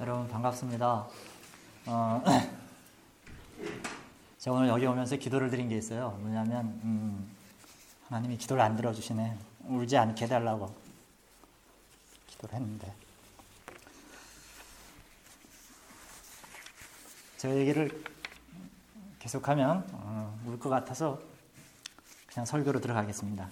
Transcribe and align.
여러분 0.00 0.26
반갑습니다. 0.28 1.06
어, 1.84 2.24
제가 4.38 4.56
오늘 4.56 4.68
여기 4.68 4.86
오면서 4.86 5.16
기도를 5.16 5.50
드린 5.50 5.68
게 5.68 5.76
있어요. 5.76 6.16
뭐냐면 6.22 6.80
음, 6.84 7.30
하나님이 8.08 8.38
기도를 8.38 8.62
안 8.62 8.76
들어주시네. 8.76 9.36
울지 9.66 9.98
않게 9.98 10.24
해달라고 10.24 10.74
기도를 12.28 12.54
했는데 12.54 12.94
제 17.36 17.54
얘기를 17.54 18.02
계속하면 19.18 19.86
어, 19.92 20.40
울것 20.46 20.70
같아서 20.70 21.20
그냥 22.26 22.46
설교로 22.46 22.80
들어가겠습니다. 22.80 23.50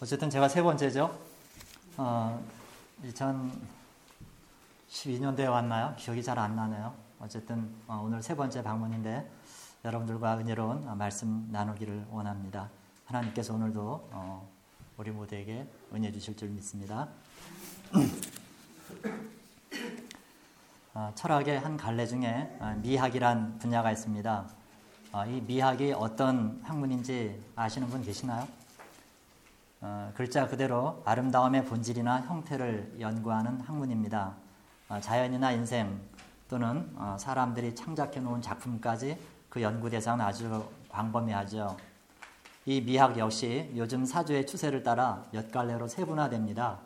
어쨌든 0.00 0.28
제가 0.28 0.48
세 0.48 0.62
번째죠. 0.62 1.18
어, 1.96 2.44
2012년도에 4.90 5.50
왔나요? 5.50 5.94
기억이 5.96 6.22
잘 6.22 6.38
안 6.38 6.54
나네요. 6.54 6.94
어쨌든 7.18 7.70
어, 7.86 8.02
오늘 8.04 8.22
세 8.22 8.36
번째 8.36 8.62
방문인데 8.62 9.26
여러분들과 9.84 10.38
은혜로운 10.38 10.98
말씀 10.98 11.48
나누기를 11.50 12.06
원합니다. 12.10 12.68
하나님께서 13.06 13.54
오늘도 13.54 14.08
어, 14.12 14.46
우리 14.98 15.10
모두에게 15.10 15.66
은혜 15.94 16.12
주실 16.12 16.36
줄 16.36 16.48
믿습니다. 16.50 17.08
어, 20.92 21.12
철학의 21.14 21.60
한 21.60 21.76
갈래 21.78 22.06
중에 22.06 22.54
어, 22.60 22.78
미학이란 22.82 23.58
분야가 23.58 23.92
있습니다. 23.92 24.46
어, 25.12 25.26
이 25.26 25.40
미학이 25.40 25.92
어떤 25.92 26.60
학문인지 26.64 27.40
아시는 27.54 27.88
분 27.88 28.02
계시나요? 28.02 28.46
어, 29.80 30.10
글자 30.14 30.46
그대로 30.48 31.02
아름다움의 31.04 31.64
본질이나 31.66 32.22
형태를 32.22 32.96
연구하는 32.98 33.60
학문입니다. 33.60 34.34
어, 34.88 35.00
자연이나 35.00 35.52
인생 35.52 36.00
또는 36.48 36.90
어, 36.96 37.16
사람들이 37.18 37.74
창작해 37.74 38.20
놓은 38.20 38.40
작품까지 38.40 39.18
그 39.48 39.60
연구 39.62 39.90
대상은 39.90 40.24
아주 40.24 40.64
광범위하죠. 40.88 41.76
이 42.64 42.80
미학 42.80 43.18
역시 43.18 43.70
요즘 43.76 44.04
사주의 44.04 44.46
추세를 44.46 44.82
따라 44.82 45.24
몇 45.30 45.50
갈래로 45.52 45.88
세분화됩니다. 45.88 46.80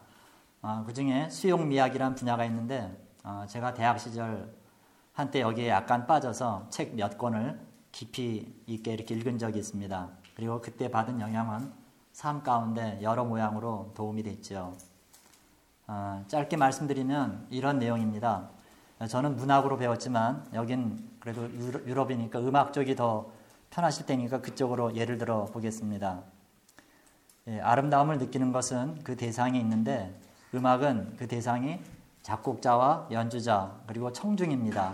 어, 0.62 0.84
그 0.86 0.92
중에 0.92 1.28
수용 1.30 1.68
미학이란 1.68 2.14
분야가 2.16 2.44
있는데 2.46 2.90
어, 3.22 3.44
제가 3.48 3.72
대학 3.74 4.00
시절 4.00 4.52
한때 5.12 5.40
여기에 5.40 5.68
약간 5.68 6.06
빠져서 6.06 6.66
책 6.70 6.94
몇 6.94 7.16
권을 7.18 7.60
깊이 7.92 8.52
있게 8.66 8.92
이렇게 8.94 9.14
읽은 9.14 9.38
적이 9.38 9.58
있습니다. 9.60 10.08
그리고 10.34 10.60
그때 10.60 10.90
받은 10.90 11.20
영향은 11.20 11.79
삶 12.20 12.42
가운데 12.42 12.98
여러 13.00 13.24
모양으로 13.24 13.92
도움이 13.94 14.22
됐죠. 14.22 14.76
어, 15.86 16.22
짧게 16.28 16.58
말씀드리면 16.58 17.46
이런 17.48 17.78
내용입니다. 17.78 18.50
저는 19.08 19.36
문학으로 19.36 19.78
배웠지만 19.78 20.46
여긴 20.52 21.08
그래도 21.18 21.50
유럽이니까 21.50 22.40
음악 22.40 22.74
쪽이 22.74 22.94
더 22.94 23.30
편하실 23.70 24.04
테니까 24.04 24.42
그쪽으로 24.42 24.96
예를 24.96 25.16
들어 25.16 25.46
보겠습니다. 25.46 26.20
예, 27.48 27.60
아름다움을 27.60 28.18
느끼는 28.18 28.52
것은 28.52 29.02
그 29.02 29.16
대상이 29.16 29.58
있는데 29.58 30.14
음악은 30.54 31.16
그 31.16 31.26
대상이 31.26 31.80
작곡자와 32.20 33.08
연주자 33.12 33.80
그리고 33.86 34.12
청중입니다. 34.12 34.92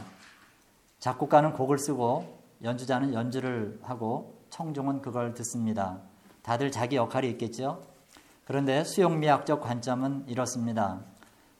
작곡가는 1.01 1.55
곡을 1.55 1.79
쓰고 1.79 2.39
연주자는 2.63 3.15
연주를 3.15 3.81
하고 3.83 4.39
청중은 4.51 5.03
그걸 5.03 5.35
듣습니다. 5.35 5.99
다들 6.47 6.71
자기 6.71 6.95
역할이 6.95 7.29
있겠죠. 7.31 7.83
그런데 8.45 8.85
수용미학적 8.85 9.61
관점은 9.61 10.25
이렇습니다. 10.29 11.01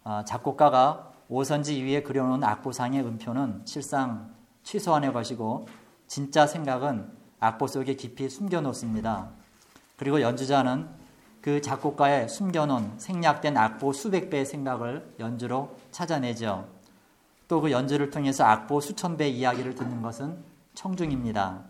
어, 0.05 0.23
작곡가가 0.25 1.11
오선지 1.29 1.83
위에 1.83 2.05
그려놓은 2.05 2.45
악보상의 2.45 3.03
음표는 3.03 3.63
실상 3.65 4.33
취소하는 4.63 5.13
것이고 5.13 5.67
진짜 6.07 6.47
생각은 6.47 7.11
악보 7.41 7.67
속에 7.67 7.95
깊이 7.95 8.29
숨겨놓습니다. 8.29 9.31
그리고 9.97 10.21
연주자는 10.21 10.89
그 11.41 11.61
작곡가의 11.61 12.29
숨겨놓은 12.29 12.93
생략된 12.99 13.57
악보 13.57 13.93
수백 13.93 14.31
배의 14.31 14.47
생각을 14.47 15.15
연주로 15.19 15.77
찾아내죠. 15.91 16.69
또 17.49 17.61
그 17.61 17.73
연주를 17.73 18.11
통해서 18.11 18.45
악보 18.45 18.81
수천 18.81 19.17
배의 19.17 19.37
이야기를 19.37 19.75
듣는 19.75 20.01
것은 20.01 20.39
청중입니다. 20.75 21.65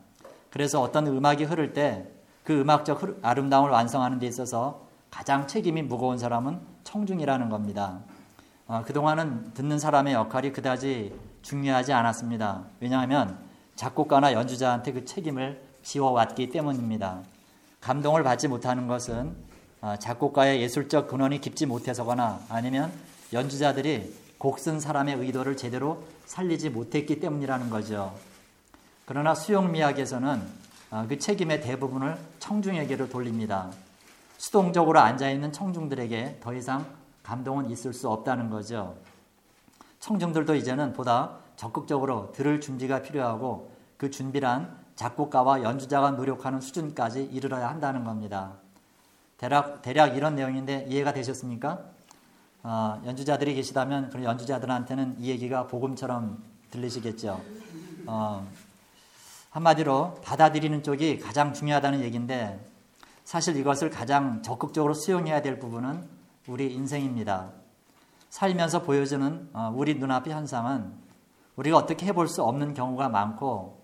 그래서 0.51 0.83
어떤 0.83 1.07
음악이 1.07 1.45
흐를 1.45 1.73
때 1.73 2.13
그 2.47 2.61
음악적 2.61 3.19
아름다움을 3.23 3.71
완성하는 3.73 4.21
데 4.21 4.27
있어서 4.29 4.87
가장 5.11 5.49
책임이 5.49 5.83
무거운 5.83 6.17
사람은 6.17 6.61
청중이라는 6.85 7.49
겁니다. 7.49 7.99
어, 8.69 8.85
그동안은 8.87 9.53
듣는 9.53 9.81
사람의 9.81 10.15
역할이 10.15 10.53
그다지 10.53 11.13
중요하지 11.43 11.93
않았습니다. 11.93 12.63
왜냐하면 12.79 13.37
작곡가나 13.75 14.33
연주자한테 14.33 14.93
그 14.93 15.05
책임을 15.05 15.61
지워왔기 15.83 16.51
때문입니다. 16.51 17.23
감동을 17.81 18.23
받지 18.23 18.47
못하는 18.47 18.87
것은 18.87 19.35
어, 19.81 19.97
작곡가의 19.99 20.63
예술적 20.63 21.09
근원이 21.09 21.41
깊지 21.41 21.67
못해서거나 21.67 22.43
아니면 22.49 22.93
연주자들이 23.33 24.15
곡 24.39 24.61
쓴 24.61 24.79
사람의 24.79 25.17
의도를 25.17 25.57
제대로 25.57 26.05
살리지 26.27 26.71
못했기 26.71 27.19
때문이라는 27.19 27.71
거죠. 27.71 28.15
그러나 29.05 29.35
수용미학에서는 29.35 30.31
어, 30.39 30.66
그 31.09 31.19
책임의 31.19 31.61
대부분을 31.63 32.17
청중에게로 32.39 33.09
돌립니다. 33.09 33.71
수동적으로 34.39 35.01
앉아있는 35.01 35.53
청중들에게 35.53 36.39
더 36.41 36.55
이상 36.55 36.87
감동은 37.23 37.71
있을 37.71 37.93
수 37.93 38.09
없다는 38.09 38.51
거죠. 38.51 38.97
청중들도 40.01 40.55
이제는 40.55 40.93
보다 40.93 41.39
적극적으로 41.57 42.31
들을 42.33 42.61
준비가 42.61 43.03
필요하고 43.03 43.73
그 43.97 44.11
준비란 44.11 44.77
작곡가와 44.95 45.63
연주자가 45.63 46.13
노력하는 46.13 46.61
수준까지 46.61 47.25
이르러야 47.25 47.69
한다는 47.69 48.05
겁니다. 48.05 48.53
대략, 49.39 49.83
대략 49.83 50.17
이런 50.17 50.37
내용인데 50.37 50.87
이해가 50.89 51.13
되셨습니까? 51.13 51.81
어, 52.63 53.03
연주자들이 53.05 53.55
계시다면 53.55 54.11
그 54.11 54.23
연주자들한테는 54.23 55.17
이 55.19 55.29
얘기가 55.29 55.67
복음처럼 55.67 56.43
들리시겠죠. 56.71 57.41
어, 58.07 58.47
한마디로 59.57 60.17
받아들이는 60.23 60.83
쪽이 60.83 61.19
가장 61.19 61.55
중요하다는 61.55 62.03
얘기인데 62.03 62.63
사실 63.25 63.57
이것을 63.57 63.89
가장 63.89 64.43
적극적으로 64.43 64.93
수용해야 64.93 65.41
될 65.41 65.59
부분은 65.59 66.07
우리 66.47 66.75
인생입니다. 66.75 67.53
살면서 68.29 68.83
보여주는 68.83 69.49
어, 69.55 69.73
우리 69.75 69.95
눈앞의 69.95 70.35
현상은 70.35 70.93
우리가 71.57 71.79
어떻게 71.79 72.05
해볼 72.05 72.29
수 72.29 72.43
없는 72.43 72.75
경우가 72.75 73.09
많고 73.09 73.83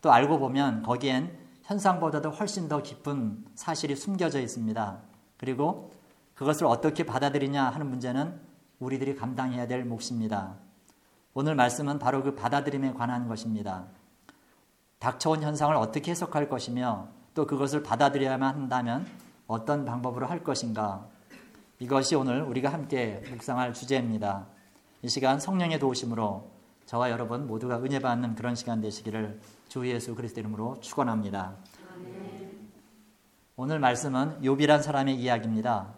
또 0.00 0.12
알고 0.12 0.40
보면 0.40 0.82
거기엔 0.82 1.38
현상보다도 1.62 2.30
훨씬 2.30 2.66
더 2.66 2.82
깊은 2.82 3.44
사실이 3.54 3.94
숨겨져 3.94 4.40
있습니다. 4.40 4.98
그리고 5.36 5.92
그것을 6.34 6.66
어떻게 6.66 7.06
받아들이냐 7.06 7.62
하는 7.62 7.88
문제는 7.88 8.40
우리들이 8.80 9.14
감당해야 9.14 9.68
될 9.68 9.84
몫입니다. 9.84 10.56
오늘 11.32 11.54
말씀은 11.54 12.00
바로 12.00 12.24
그 12.24 12.34
받아들임에 12.34 12.92
관한 12.94 13.28
것입니다. 13.28 13.86
닥쳐온 15.02 15.42
현상을 15.42 15.74
어떻게 15.74 16.12
해석할 16.12 16.48
것이며 16.48 17.08
또 17.34 17.44
그것을 17.44 17.82
받아들여야만 17.82 18.54
한다면 18.54 19.04
어떤 19.48 19.84
방법으로 19.84 20.26
할 20.26 20.44
것인가. 20.44 21.04
이것이 21.80 22.14
오늘 22.14 22.42
우리가 22.42 22.72
함께 22.72 23.20
묵상할 23.28 23.74
주제입니다. 23.74 24.46
이 25.02 25.08
시간 25.08 25.40
성령의 25.40 25.80
도우심으로 25.80 26.48
저와 26.86 27.10
여러분 27.10 27.48
모두가 27.48 27.82
은혜 27.82 27.98
받는 27.98 28.36
그런 28.36 28.54
시간 28.54 28.80
되시기를 28.80 29.40
주 29.68 29.84
예수 29.88 30.14
그리스도 30.14 30.38
이름으로 30.38 30.78
축원합니다. 30.80 31.56
오늘 33.56 33.80
말씀은 33.80 34.40
욥이란 34.42 34.82
사람의 34.82 35.16
이야기입니다. 35.16 35.94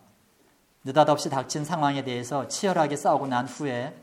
느닷없이 0.83 1.29
닥친 1.29 1.67
상황에 1.67 2.05
대해서 2.05 2.49
치열하게 2.49 2.97
싸우고 2.97 3.27
난 3.27 3.47
후에 3.47 3.95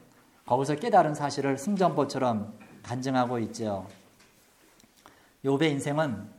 거기서 0.46 0.76
깨달은 0.76 1.16
사실을 1.16 1.58
승전보처럼 1.58 2.54
간증하고 2.84 3.40
있죠. 3.40 3.88
욥의 5.44 5.72
인생은 5.72 6.30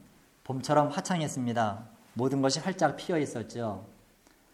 봄처럼 0.44 0.88
화창했습니다. 0.88 1.84
모든 2.14 2.40
것이 2.40 2.60
활짝 2.60 2.96
피어 2.96 3.18
있었죠. 3.18 3.84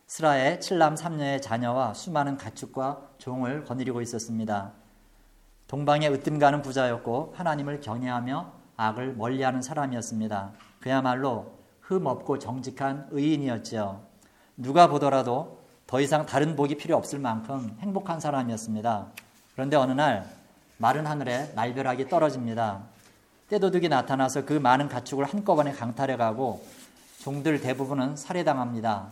스라의 0.07 0.61
칠남 0.61 0.97
삼녀의 0.97 1.43
자녀와 1.43 1.93
수많은 1.93 2.39
가축과 2.39 3.11
종을 3.19 3.65
거느리고 3.65 4.01
있었습니다. 4.01 4.73
동방에 5.67 6.09
으뜸 6.09 6.39
가는 6.39 6.63
부자였고 6.63 7.35
하나님을 7.37 7.81
경외하며 7.81 8.53
악을 8.79 9.17
멀리하는 9.17 9.61
사람이었습니다. 9.61 10.53
그야말로 10.81 11.53
흠없고 11.83 12.39
정직한 12.39 13.07
의인이었죠. 13.11 14.03
누가 14.57 14.87
보더라도 14.89 15.59
더 15.87 16.01
이상 16.01 16.25
다른 16.25 16.57
복이 16.57 16.77
필요 16.77 16.97
없을 16.97 17.19
만큼 17.19 17.77
행복한 17.81 18.19
사람이었습니다. 18.19 19.09
그런데 19.53 19.77
어느 19.77 19.93
날 19.93 20.27
마른 20.79 21.07
하늘에 21.07 21.53
날벼락이 21.55 22.09
떨어집니다. 22.09 22.85
떼도둑이 23.49 23.89
나타나서 23.89 24.45
그 24.45 24.53
많은 24.53 24.89
가축을 24.89 25.25
한꺼번에 25.25 25.73
강탈해 25.73 26.17
가고 26.17 26.63
종들 27.21 27.61
대부분은 27.63 28.17
살해당합니다. 28.17 29.09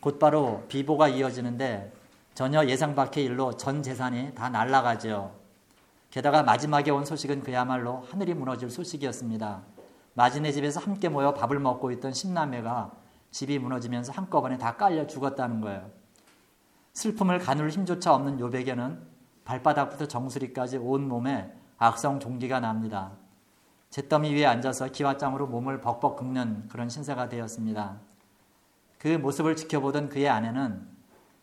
곧바로 0.00 0.64
비보가 0.68 1.08
이어지는데 1.08 1.92
전혀 2.34 2.64
예상 2.64 2.94
밖의 2.94 3.24
일로 3.24 3.58
전 3.58 3.82
재산이 3.82 4.34
다 4.34 4.48
날아가죠. 4.48 5.34
게다가 6.10 6.42
마지막에 6.42 6.90
온 6.90 7.04
소식은 7.04 7.42
그야말로 7.42 8.06
하늘이 8.10 8.32
무너질 8.32 8.70
소식이었습니다. 8.70 9.60
마지네 10.14 10.52
집에서 10.52 10.80
함께 10.80 11.10
모여 11.10 11.34
밥을 11.34 11.58
먹고 11.60 11.90
있던 11.92 12.14
신남매가 12.14 12.90
집이 13.32 13.58
무너지면서 13.58 14.12
한꺼번에 14.12 14.56
다 14.56 14.76
깔려 14.76 15.06
죽었다는 15.06 15.60
거예요. 15.60 15.90
슬픔을 16.94 17.38
가눌 17.38 17.68
힘조차 17.68 18.14
없는 18.14 18.40
요백에는 18.40 18.98
발바닥부터 19.44 20.08
정수리까지 20.08 20.78
온 20.78 21.06
몸에 21.06 21.52
악성 21.76 22.18
종기가 22.18 22.60
납니다. 22.60 23.12
잿더미 23.90 24.34
위에 24.34 24.44
앉아서 24.44 24.88
기와장으로 24.88 25.46
몸을 25.46 25.80
벅벅 25.80 26.16
긁는 26.16 26.68
그런 26.68 26.88
신세가 26.88 27.28
되었습니다. 27.28 27.96
그 28.98 29.08
모습을 29.08 29.56
지켜보던 29.56 30.08
그의 30.08 30.28
아내는 30.28 30.86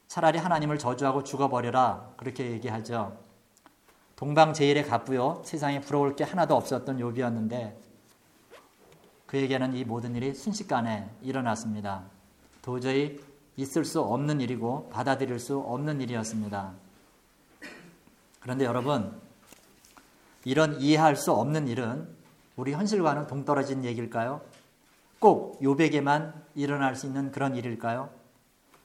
차라리 0.08 0.38
하나님을 0.38 0.78
저주하고 0.78 1.24
죽어버려라 1.24 2.12
그렇게 2.18 2.52
얘기하죠. 2.52 3.18
동방 4.16 4.54
제일의 4.54 4.86
갑부요 4.86 5.42
세상에 5.44 5.82
부러울 5.82 6.16
게 6.16 6.24
하나도 6.24 6.56
없었던 6.56 7.00
욥이었는데 7.00 7.76
그에게는 9.26 9.76
이 9.76 9.84
모든 9.84 10.16
일이 10.16 10.34
순식간에 10.34 11.10
일어났습니다. 11.22 12.04
도저히 12.62 13.20
있을 13.58 13.84
수 13.84 14.02
없는 14.02 14.40
일이고 14.42 14.90
받아들일 14.90 15.40
수 15.40 15.58
없는 15.60 16.00
일이었습니다. 16.02 16.74
그런데 18.40 18.66
여러분 18.66 19.20
이런 20.44 20.80
이해할 20.80 21.16
수 21.16 21.32
없는 21.32 21.68
일은 21.68 22.08
우리 22.56 22.74
현실과는 22.74 23.28
동떨어진 23.28 23.84
얘기일까요? 23.84 24.42
꼭 25.20 25.60
요백에만 25.62 26.34
일어날 26.56 26.96
수 26.96 27.06
있는 27.06 27.32
그런 27.32 27.56
일일까요? 27.56 28.10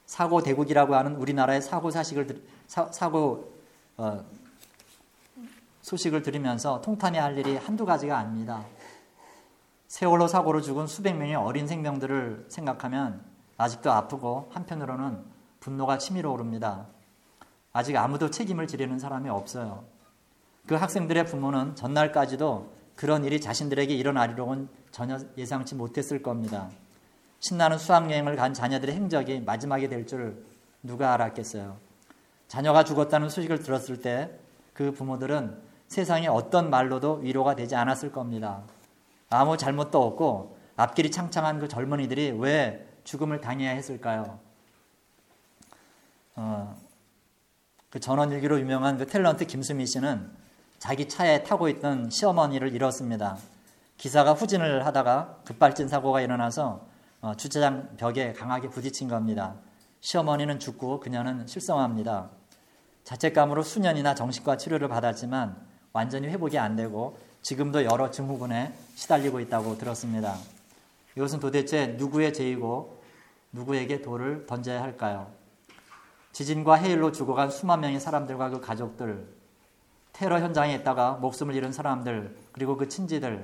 사고 0.06 0.42
대국이라고 0.42 0.94
하는 0.94 1.16
우리나라의 1.16 1.62
사고 1.62 1.90
사식을 1.90 2.42
사, 2.66 3.10
고 3.10 3.52
어, 3.96 4.24
소식을 5.82 6.22
들으면서 6.22 6.80
통탄해 6.80 7.18
할 7.18 7.38
일이 7.38 7.56
한두 7.56 7.84
가지가 7.84 8.18
아닙니다. 8.18 8.64
세월호 9.88 10.28
사고로 10.28 10.60
죽은 10.62 10.86
수백 10.86 11.14
명의 11.14 11.34
어린 11.34 11.66
생명들을 11.66 12.46
생각하면 12.48 13.24
아직도 13.56 13.90
아프고 13.92 14.48
한편으로는 14.52 15.22
분노가 15.60 15.98
치밀어 15.98 16.30
오릅니다. 16.30 16.86
아직 17.72 17.96
아무도 17.96 18.30
책임을 18.30 18.66
지려는 18.66 18.98
사람이 18.98 19.28
없어요. 19.28 19.84
그 20.66 20.74
학생들의 20.74 21.26
부모는 21.26 21.76
전날까지도 21.76 22.79
그런 23.00 23.24
일이 23.24 23.40
자신들에게 23.40 23.94
일어나리로는 23.94 24.68
전혀 24.90 25.18
예상치 25.38 25.74
못했을 25.74 26.22
겁니다. 26.22 26.68
신나는 27.38 27.78
수학여행을 27.78 28.36
간 28.36 28.52
자녀들의 28.52 28.94
행적이 28.94 29.40
마지막에 29.40 29.88
될줄 29.88 30.44
누가 30.82 31.14
알았겠어요. 31.14 31.78
자녀가 32.46 32.84
죽었다는 32.84 33.30
소식을 33.30 33.60
들었을 33.60 34.00
때 34.02 34.38
그 34.80 34.92
부모들은 34.92 35.60
세상에 35.88 36.26
어떤 36.28 36.70
말로도 36.70 37.16
위로가 37.16 37.54
되지 37.54 37.76
않았을 37.76 38.12
겁니다. 38.12 38.62
아무 39.28 39.58
잘못도 39.58 40.02
없고 40.02 40.56
앞길이 40.76 41.10
창창한 41.10 41.58
그 41.58 41.68
젊은이들이 41.68 42.36
왜 42.38 42.88
죽음을 43.04 43.42
당해야 43.42 43.72
했을까요? 43.72 44.38
어, 46.36 46.74
그 47.90 48.00
전원일기로 48.00 48.58
유명한 48.58 48.96
그 48.96 49.04
탤런트 49.04 49.46
김수미 49.46 49.84
씨는 49.84 50.30
자기 50.80 51.08
차에 51.08 51.44
타고 51.44 51.68
있던 51.68 52.08
시어머니를 52.08 52.74
잃었습니다. 52.74 53.36
기사가 53.98 54.32
후진을 54.32 54.86
하다가 54.86 55.40
급발진 55.44 55.88
사고가 55.88 56.22
일어나서 56.22 56.86
어, 57.20 57.34
주차장 57.36 57.94
벽에 57.98 58.32
강하게 58.32 58.70
부딪힌 58.70 59.06
겁니다. 59.06 59.56
시어머니는 60.00 60.58
죽고 60.58 61.00
그녀는 61.00 61.46
실성합니다. 61.46 62.30
자책감으로 63.04 63.62
수년이나 63.62 64.14
정신과 64.14 64.56
치료를 64.56 64.88
받았지만 64.88 65.54
완전히 65.92 66.28
회복이 66.28 66.58
안 66.58 66.76
되고 66.76 67.18
지금도 67.42 67.84
여러 67.84 68.10
증후군에 68.10 68.72
시달리고 68.94 69.40
있다고 69.40 69.76
들었습니다. 69.76 70.34
이것은 71.14 71.40
도대체 71.40 71.88
누구의 71.98 72.32
죄이고 72.32 73.02
누구에게 73.52 74.00
돌을 74.00 74.46
던져야 74.46 74.80
할까요? 74.80 75.30
지진과 76.32 76.76
해일로 76.76 77.12
죽어간 77.12 77.50
수만 77.50 77.80
명의 77.80 78.00
사람들과 78.00 78.48
그 78.48 78.62
가족들, 78.62 79.39
테러 80.20 80.38
현장에 80.38 80.74
있다가 80.74 81.12
목숨을 81.12 81.54
잃은 81.54 81.72
사람들, 81.72 82.36
그리고 82.52 82.76
그 82.76 82.90
친지들, 82.90 83.42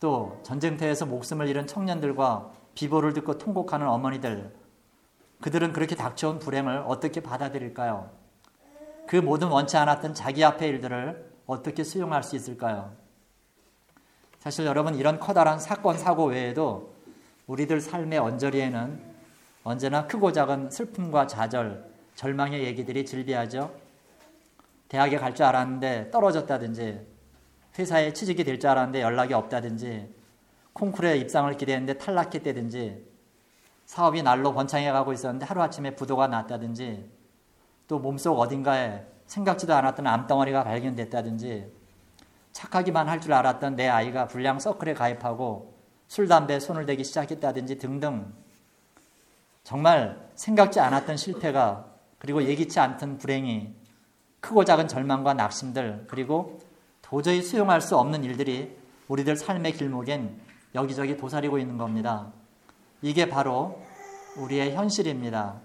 또 0.00 0.38
전쟁터에서 0.42 1.06
목숨을 1.06 1.48
잃은 1.48 1.66
청년들과 1.66 2.52
비보를 2.74 3.14
듣고 3.14 3.38
통곡하는 3.38 3.88
어머니들, 3.88 4.54
그들은 5.40 5.72
그렇게 5.72 5.96
닥쳐온 5.96 6.40
불행을 6.40 6.84
어떻게 6.86 7.22
받아들일까요? 7.22 8.10
그 9.06 9.16
모든 9.16 9.48
원치 9.48 9.78
않았던 9.78 10.12
자기 10.12 10.44
앞의 10.44 10.68
일들을 10.68 11.32
어떻게 11.46 11.84
수용할 11.84 12.22
수 12.22 12.36
있을까요? 12.36 12.92
사실 14.40 14.66
여러분 14.66 14.94
이런 14.94 15.18
커다란 15.18 15.58
사건 15.58 15.96
사고 15.96 16.26
외에도 16.26 16.92
우리들 17.46 17.80
삶의 17.80 18.18
언저리에는 18.18 19.00
언제나 19.64 20.06
크고 20.06 20.32
작은 20.32 20.70
슬픔과 20.70 21.28
좌절, 21.28 21.90
절망의 22.14 22.62
얘기들이 22.62 23.06
질비하죠. 23.06 23.81
대학에 24.92 25.16
갈 25.16 25.34
줄 25.34 25.46
알았는데 25.46 26.10
떨어졌다든지 26.10 27.00
회사에 27.78 28.12
취직이 28.12 28.44
될 28.44 28.60
줄 28.60 28.68
알았는데 28.68 29.00
연락이 29.00 29.32
없다든지 29.32 30.14
콩쿠르에 30.74 31.16
입상을 31.16 31.50
기대했는데 31.56 31.96
탈락했다든지 31.96 33.02
사업이 33.86 34.22
날로 34.22 34.52
번창해 34.52 34.92
가고 34.92 35.14
있었는데 35.14 35.46
하루아침에 35.46 35.96
부도가 35.96 36.26
났다든지 36.26 37.10
또 37.88 38.00
몸속 38.00 38.38
어딘가에 38.38 39.06
생각지도 39.26 39.74
않았던 39.74 40.06
암덩어리가 40.06 40.62
발견됐다든지 40.64 41.72
착하기만 42.52 43.08
할 43.08 43.18
줄 43.18 43.32
알았던 43.32 43.76
내 43.76 43.88
아이가 43.88 44.26
불량 44.26 44.58
서클에 44.58 44.92
가입하고 44.92 45.72
술, 46.06 46.28
담배 46.28 46.60
손을 46.60 46.84
대기 46.84 47.02
시작했다든지 47.02 47.78
등등 47.78 48.30
정말 49.64 50.28
생각지 50.34 50.80
않았던 50.80 51.16
실패가 51.16 51.86
그리고 52.18 52.42
예기치 52.44 52.78
않던 52.78 53.16
불행이 53.16 53.80
크고 54.42 54.64
작은 54.64 54.88
절망과 54.88 55.34
낙심들 55.34 56.06
그리고 56.08 56.58
도저히 57.00 57.40
수용할 57.40 57.80
수 57.80 57.96
없는 57.96 58.24
일들이 58.24 58.76
우리들 59.08 59.36
삶의 59.36 59.72
길목엔 59.72 60.40
여기저기 60.74 61.16
도사리고 61.16 61.58
있는 61.58 61.78
겁니다. 61.78 62.32
이게 63.00 63.28
바로 63.28 63.80
우리의 64.36 64.74
현실입니다. 64.74 65.60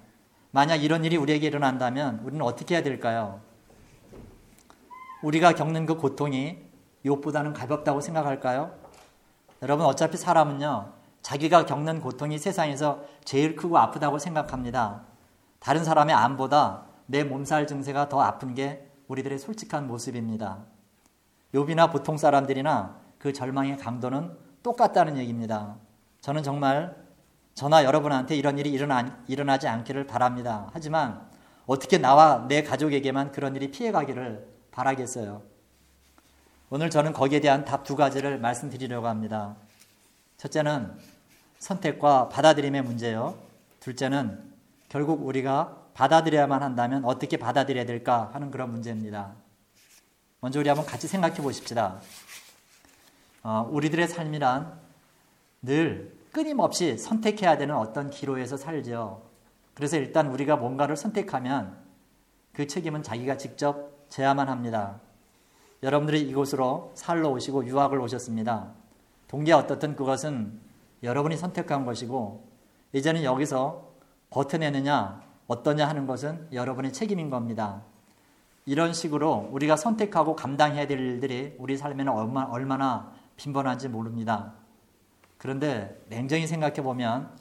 만약 0.52 0.76
이런 0.76 1.04
일이 1.04 1.18
우리에게 1.18 1.48
일어난다면 1.48 2.20
우리는 2.24 2.46
어떻게 2.46 2.76
해야 2.76 2.84
될까요? 2.84 3.42
우리가 5.24 5.54
겪는 5.54 5.86
그 5.86 5.96
고통이 5.96 6.58
욕보다는 7.06 7.54
가볍다고 7.54 8.00
생각할까요? 8.00 8.72
여러분 9.64 9.86
어차피 9.88 10.18
사람은요 10.18 10.94
자기가 11.24 11.66
겪는 11.66 12.00
고통이 12.00 12.38
세상에서 12.38 13.02
제일 13.26 13.56
크고 13.56 13.78
아프다고 13.78 14.20
생각합니다. 14.20 15.02
다른 15.60 15.84
사람의 15.84 16.14
암보다 16.14 16.87
내 17.08 17.24
몸살 17.24 17.68
증세가 17.68 18.08
더 18.10 18.22
아픈 18.22 18.54
게 18.54 18.88
우리들의 19.08 19.40
솔직한 19.40 19.88
모습입니다. 19.88 20.66
욕이나 21.54 21.90
보통 21.90 22.18
사람들이나 22.18 23.00
그 23.18 23.34
절망의 23.34 23.78
강도는 23.78 24.38
똑같다는 24.62 25.18
얘기입니다. 25.18 25.78
저는 26.22 26.44
정말 26.44 26.96
저나 27.56 27.84
여러분한테 27.86 28.36
이런 28.36 28.60
일이 28.60 28.72
일어나, 28.72 29.18
일어나지 29.28 29.68
않기를 29.68 30.06
바랍니다. 30.06 30.70
하지만 30.74 31.26
어떻게 31.66 31.98
나와 31.98 32.46
내 32.48 32.62
가족에게만 32.62 33.32
그런 33.32 33.56
일이 33.56 33.72
피해가기를 33.72 34.48
바라겠어요. 34.72 35.42
오늘 36.70 36.90
저는 36.90 37.14
거기에 37.14 37.40
대한 37.40 37.64
답 37.64 37.84
두 37.84 37.96
가지를 37.96 38.40
말씀드리려고 38.40 39.08
합니다. 39.08 39.56
첫째는 40.36 40.92
선택과 41.60 42.30
받아들임의 42.30 42.84
문제요. 42.84 43.38
둘째는 43.80 44.44
결국 44.90 45.26
우리가 45.26 45.87
받아들여야만 45.98 46.62
한다면 46.62 47.04
어떻게 47.06 47.38
받아들여야 47.38 47.86
될까 47.86 48.30
하는 48.34 48.52
그런 48.52 48.70
문제입니다. 48.70 49.34
먼저 50.42 50.60
우리 50.60 50.70
한번 50.70 50.86
같이 50.86 51.08
생각해 51.08 51.38
보십시다. 51.38 52.00
어, 53.42 53.68
우리들의 53.72 54.08
삶이란 54.08 54.80
늘 55.64 56.16
끊임없이 56.32 57.00
선택해야 57.00 57.58
되는 57.58 57.76
어떤 57.76 58.12
기로에서 58.12 58.58
살죠. 58.58 59.24
그래서 59.74 59.98
일단 59.98 60.28
우리가 60.28 60.56
뭔가를 60.56 60.96
선택하면 60.96 61.76
그 62.54 62.68
책임은 62.68 63.02
자기가 63.02 63.38
직접 63.38 64.08
져야만 64.10 64.50
합니다. 64.50 65.00
여러분들이 65.82 66.22
이곳으로 66.30 66.92
살러 66.94 67.30
오시고 67.30 67.66
유학을 67.66 68.00
오셨습니다. 68.00 68.72
동기가 69.28 69.58
어떻든 69.58 69.96
그것은 69.96 70.60
여러분이 71.02 71.38
선택한 71.38 71.86
것이고 71.86 72.48
이제는 72.94 73.24
여기서 73.24 73.94
버텨내느냐 74.30 75.27
어떠냐 75.48 75.88
하는 75.88 76.06
것은 76.06 76.48
여러분의 76.52 76.94
책임인 76.94 77.30
겁니다. 77.30 77.84
이런 78.66 78.94
식으로 78.94 79.50
우리가 79.52 79.78
선택하고 79.78 80.36
감당해야 80.36 80.88
될 80.88 81.00
일들이 81.00 81.56
우리 81.58 81.78
삶에는 81.78 82.12
얼마나 82.12 83.12
빈번한지 83.38 83.88
모릅니다. 83.88 84.54
그런데 85.38 86.04
냉정히 86.10 86.48
생각해 86.48 86.82
보면 86.82 87.32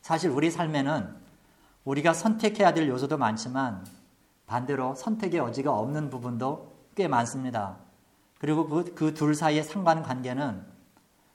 사실 0.00 0.30
우리 0.30 0.50
삶에는 0.50 1.14
우리가 1.84 2.12
선택해야 2.12 2.74
될 2.74 2.88
요소도 2.88 3.18
많지만 3.18 3.86
반대로 4.46 4.94
선택의 4.96 5.38
여지가 5.38 5.72
없는 5.72 6.10
부분도 6.10 6.74
꽤 6.96 7.06
많습니다. 7.06 7.76
그리고 8.38 8.66
그둘그 8.66 9.34
사이의 9.34 9.62
상관관계는 9.62 10.64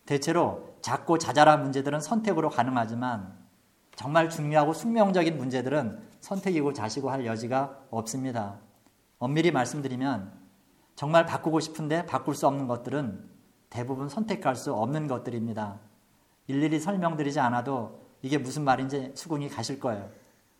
대체로 0.05 0.75
작고 0.81 1.17
자잘한 1.17 1.63
문제들은 1.63 2.01
선택으로 2.01 2.50
가능하지만 2.50 3.44
정말 3.95 4.29
중요하고 4.29 4.73
숙명적인 4.73 5.37
문제들은 5.37 5.99
선택이고 6.19 6.73
자시고 6.73 7.09
할 7.09 7.25
여지가 7.25 7.85
없습니다. 7.91 8.59
엄밀히 9.19 9.51
말씀드리면 9.51 10.33
정말 10.95 11.25
바꾸고 11.25 11.59
싶은데 11.59 12.05
바꿀 12.05 12.35
수 12.35 12.47
없는 12.47 12.67
것들은 12.67 13.29
대부분 13.69 14.09
선택할 14.09 14.55
수 14.55 14.73
없는 14.73 15.07
것들입니다. 15.07 15.79
일일이 16.47 16.79
설명드리지 16.79 17.39
않아도 17.39 18.05
이게 18.21 18.37
무슨 18.37 18.63
말인지 18.63 19.13
수긍이 19.15 19.49
가실 19.49 19.79
거예요. 19.79 20.09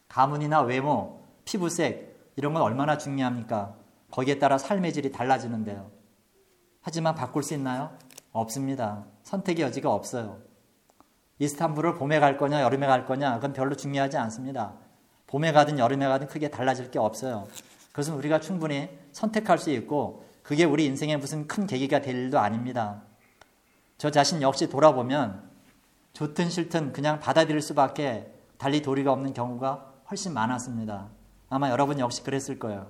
가문이나 0.08 0.62
외모, 0.62 1.22
피부색 1.46 2.34
이런 2.36 2.54
건 2.54 2.64
얼마나 2.64 2.98
중요합니까? 2.98 3.76
거기에 4.12 4.40
따라 4.40 4.58
삶의 4.58 4.94
질이 4.94 5.12
달라지는데요. 5.12 5.90
하지만 6.82 7.16
바꿀 7.16 7.44
수 7.44 7.54
있나요? 7.54 7.98
없습니다. 8.32 9.06
선택의 9.24 9.66
여지가 9.66 9.92
없어요. 9.92 10.40
이스탄불을 11.40 11.96
봄에 11.96 12.20
갈 12.20 12.38
거냐 12.38 12.62
여름에 12.62 12.88
갈 12.88 13.06
거냐 13.06 13.36
그건 13.36 13.54
별로 13.54 13.76
중요하지 13.76 14.18
않습니다. 14.18 14.74
봄에 15.28 15.52
가든 15.52 15.80
여름에 15.80 16.08
가든 16.08 16.28
크게 16.28 16.50
달라질 16.50 16.92
게 16.92 17.00
없어요. 17.00 17.48
그것은 17.92 18.14
우리가 18.16 18.40
충분히 18.40 18.90
선택할 19.12 19.58
수 19.58 19.70
있고 19.72 20.26
그게 20.44 20.64
우리 20.64 20.86
인생에 20.86 21.18
무슨 21.18 21.48
큰 21.48 21.66
계기가 21.66 22.02
될 22.02 22.16
일도 22.16 22.40
아닙니다. 22.40 23.02
저 23.98 24.12
자신 24.12 24.42
역시 24.42 24.70
돌아보면 24.70 25.50
좋든 26.14 26.50
싫든 26.50 26.94
그냥 26.94 27.20
받아들일 27.20 27.62
수밖에 27.62 28.32
달리 28.58 28.82
도리가 28.82 29.12
없는 29.12 29.34
경우가 29.34 29.94
훨씬 30.10 30.34
많았습니다. 30.34 31.10
아마 31.50 31.70
여러분 31.70 32.00
역시 32.00 32.24
그랬을 32.24 32.60
거예요. 32.60 32.88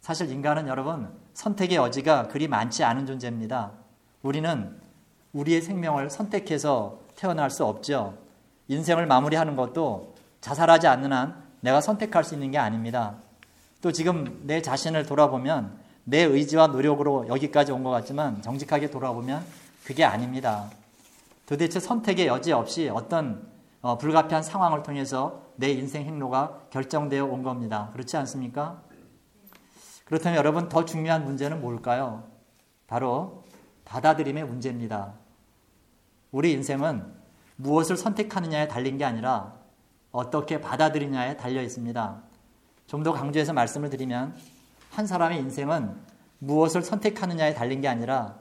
사실 0.00 0.30
인간은 0.30 0.68
여러분 0.68 1.12
선택의 1.34 1.76
여지가 1.76 2.28
그리 2.28 2.48
많지 2.48 2.84
않은 2.84 3.04
존재입니다. 3.06 3.72
우리는 4.22 4.80
우리의 5.32 5.60
생명을 5.60 6.08
선택해서 6.08 7.00
태어날 7.18 7.50
수 7.50 7.64
없죠. 7.64 8.16
인생을 8.68 9.06
마무리하는 9.06 9.56
것도 9.56 10.14
자살하지 10.40 10.86
않는 10.86 11.12
한 11.12 11.42
내가 11.60 11.80
선택할 11.80 12.22
수 12.22 12.34
있는 12.34 12.52
게 12.52 12.58
아닙니다. 12.58 13.16
또 13.82 13.90
지금 13.90 14.40
내 14.44 14.62
자신을 14.62 15.04
돌아보면 15.04 15.76
내 16.04 16.22
의지와 16.22 16.68
노력으로 16.68 17.26
여기까지 17.28 17.72
온 17.72 17.82
것 17.82 17.90
같지만 17.90 18.40
정직하게 18.40 18.90
돌아보면 18.90 19.44
그게 19.84 20.04
아닙니다. 20.04 20.70
도대체 21.46 21.80
선택의 21.80 22.28
여지 22.28 22.52
없이 22.52 22.88
어떤 22.88 23.48
어, 23.80 23.98
불가피한 23.98 24.42
상황을 24.42 24.82
통해서 24.84 25.42
내 25.56 25.70
인생 25.70 26.04
행로가 26.04 26.66
결정되어 26.70 27.24
온 27.24 27.42
겁니다. 27.42 27.90
그렇지 27.92 28.16
않습니까? 28.16 28.80
그렇다면 30.04 30.38
여러분 30.38 30.68
더 30.68 30.84
중요한 30.84 31.24
문제는 31.24 31.60
뭘까요? 31.60 32.24
바로 32.86 33.44
받아들임의 33.84 34.44
문제입니다. 34.44 35.14
우리 36.30 36.52
인생은 36.52 37.04
무엇을 37.56 37.96
선택하느냐에 37.96 38.68
달린 38.68 38.98
게 38.98 39.04
아니라 39.04 39.54
어떻게 40.12 40.60
받아들이냐에 40.60 41.36
달려 41.36 41.62
있습니다. 41.62 42.22
좀 42.86 43.02
더 43.02 43.12
강조해서 43.12 43.52
말씀을 43.52 43.90
드리면 43.90 44.34
한 44.90 45.06
사람의 45.06 45.38
인생은 45.40 45.94
무엇을 46.38 46.82
선택하느냐에 46.82 47.54
달린 47.54 47.80
게 47.80 47.88
아니라 47.88 48.36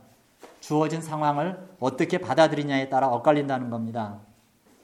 주어진 0.60 1.02
상황을 1.02 1.76
어떻게 1.80 2.18
받아들이냐에 2.18 2.90
따라 2.90 3.08
엇갈린다는 3.10 3.70
겁니다. 3.70 4.20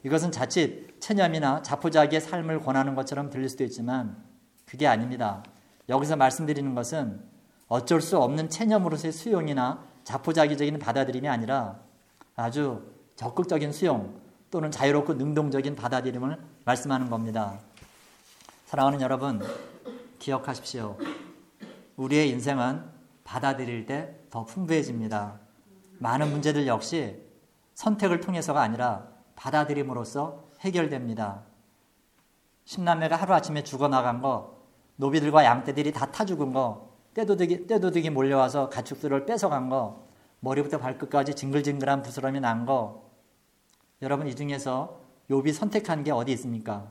이것은 0.03 0.31
자칫 0.31 1.00
체념이나 1.00 1.62
자포자기의 1.62 2.22
삶을 2.22 2.62
권하는 2.62 2.95
것처럼 2.95 3.29
들릴 3.29 3.48
수도 3.50 3.63
있지만 3.63 4.17
그게 4.65 4.88
아닙니다. 4.88 5.43
여기서 5.89 6.15
말씀드리는 6.15 6.75
것은 6.75 7.22
어쩔 7.67 8.01
수 8.01 8.17
없는 8.19 8.50
체념으로서의 8.50 9.13
수용이나 9.13 9.83
자포자기적인 10.03 10.79
받아들임이 10.79 11.27
아니라 11.27 11.79
아주 12.36 12.92
적극적인 13.15 13.72
수용 13.72 14.22
또는 14.51 14.72
자유롭고 14.72 15.15
능동적인 15.15 15.75
받아들임을 15.75 16.38
말씀하는 16.65 17.10
겁니다. 17.10 17.60
사랑하는 18.65 19.01
여러분, 19.01 19.41
기억하십시오. 20.20 20.98
우리의 21.96 22.29
인생은 22.29 22.84
받아들일 23.24 23.86
때 23.86 24.24
더 24.34 24.46
풍부해집니다. 24.46 25.39
많은 26.00 26.32
문제들 26.32 26.65
역시 26.65 27.22
선택을 27.75 28.20
통해서가 28.20 28.62
아니라 28.62 29.08
받아들임으로써 29.36 30.46
해결됩니다. 30.62 31.43
신남매가 32.65 33.15
하루아침에 33.15 33.63
죽어나간 33.63 34.22
거, 34.22 34.58
노비들과 34.96 35.43
양떼들이 35.43 35.91
다 35.91 36.08
타 36.08 36.25
죽은 36.25 36.51
거, 36.51 36.93
떼도둑이, 37.13 37.67
떼도둑이 37.67 38.10
몰려와서 38.10 38.70
가축들을 38.70 39.27
뺏어간 39.27 39.70
거, 39.70 40.08
머리부터 40.43 40.77
발끝까지 40.77 41.35
징글징글한 41.35 42.03
부스럼이 42.03 42.41
난 42.41 42.65
거, 42.65 43.09
여러분 44.01 44.27
이 44.27 44.35
중에서 44.35 45.00
욥이 45.29 45.53
선택한 45.53 46.03
게 46.03 46.12
어디 46.12 46.33
있습니까? 46.33 46.89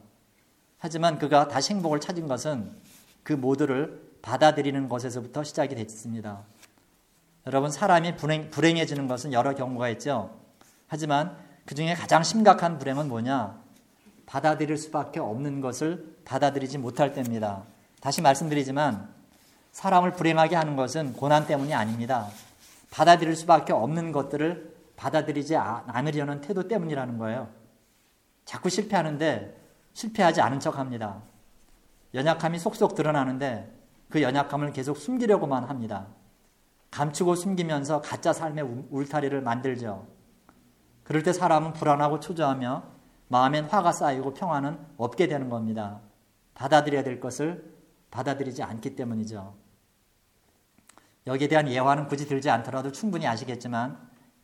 하지만 0.78 1.18
그가 1.18 1.48
다시 1.48 1.74
행복을 1.74 2.00
찾은 2.00 2.28
것은 2.28 2.74
그 3.22 3.34
모두를 3.34 4.10
받아들이는 4.22 4.88
것에서부터 4.88 5.44
시작이 5.44 5.74
됐습니다. 5.74 6.44
여러분 7.46 7.70
사람이 7.70 8.16
불행, 8.16 8.48
불행해지는 8.50 9.06
것은 9.06 9.34
여러 9.34 9.54
경우가 9.54 9.90
있죠. 9.90 10.34
하지만 10.86 11.36
그 11.66 11.74
중에 11.74 11.92
가장 11.92 12.22
심각한 12.22 12.78
불행은 12.78 13.08
뭐냐? 13.08 13.60
받아들일 14.24 14.78
수밖에 14.78 15.20
없는 15.20 15.60
것을 15.60 16.16
받아들이지 16.24 16.78
못할 16.78 17.12
때입니다. 17.12 17.64
다시 18.00 18.22
말씀드리지만 18.22 19.12
사람을 19.72 20.12
불행하게 20.12 20.56
하는 20.56 20.74
것은 20.74 21.12
고난 21.12 21.46
때문이 21.46 21.74
아닙니다. 21.74 22.30
받아들일 22.92 23.34
수밖에 23.34 23.72
없는 23.72 24.12
것들을 24.12 24.76
받아들이지 24.96 25.56
않으려는 25.56 26.42
태도 26.42 26.68
때문이라는 26.68 27.16
거예요. 27.16 27.48
자꾸 28.44 28.68
실패하는데 28.68 29.58
실패하지 29.94 30.42
않은 30.42 30.60
척 30.60 30.78
합니다. 30.78 31.22
연약함이 32.12 32.58
속속 32.58 32.94
드러나는데 32.94 33.72
그 34.10 34.20
연약함을 34.20 34.74
계속 34.74 34.98
숨기려고만 34.98 35.64
합니다. 35.64 36.08
감추고 36.90 37.34
숨기면서 37.34 38.02
가짜 38.02 38.34
삶의 38.34 38.86
울타리를 38.90 39.40
만들죠. 39.40 40.06
그럴 41.02 41.22
때 41.22 41.32
사람은 41.32 41.72
불안하고 41.72 42.20
초조하며 42.20 42.84
마음엔 43.28 43.64
화가 43.64 43.92
쌓이고 43.92 44.34
평화는 44.34 44.78
없게 44.98 45.28
되는 45.28 45.48
겁니다. 45.48 46.00
받아들여야 46.52 47.02
될 47.02 47.20
것을 47.20 47.72
받아들이지 48.10 48.62
않기 48.62 48.94
때문이죠. 48.96 49.61
여기에 51.26 51.48
대한 51.48 51.68
예화는 51.68 52.06
굳이 52.08 52.26
들지 52.26 52.50
않더라도 52.50 52.90
충분히 52.90 53.26
아시겠지만 53.26 53.98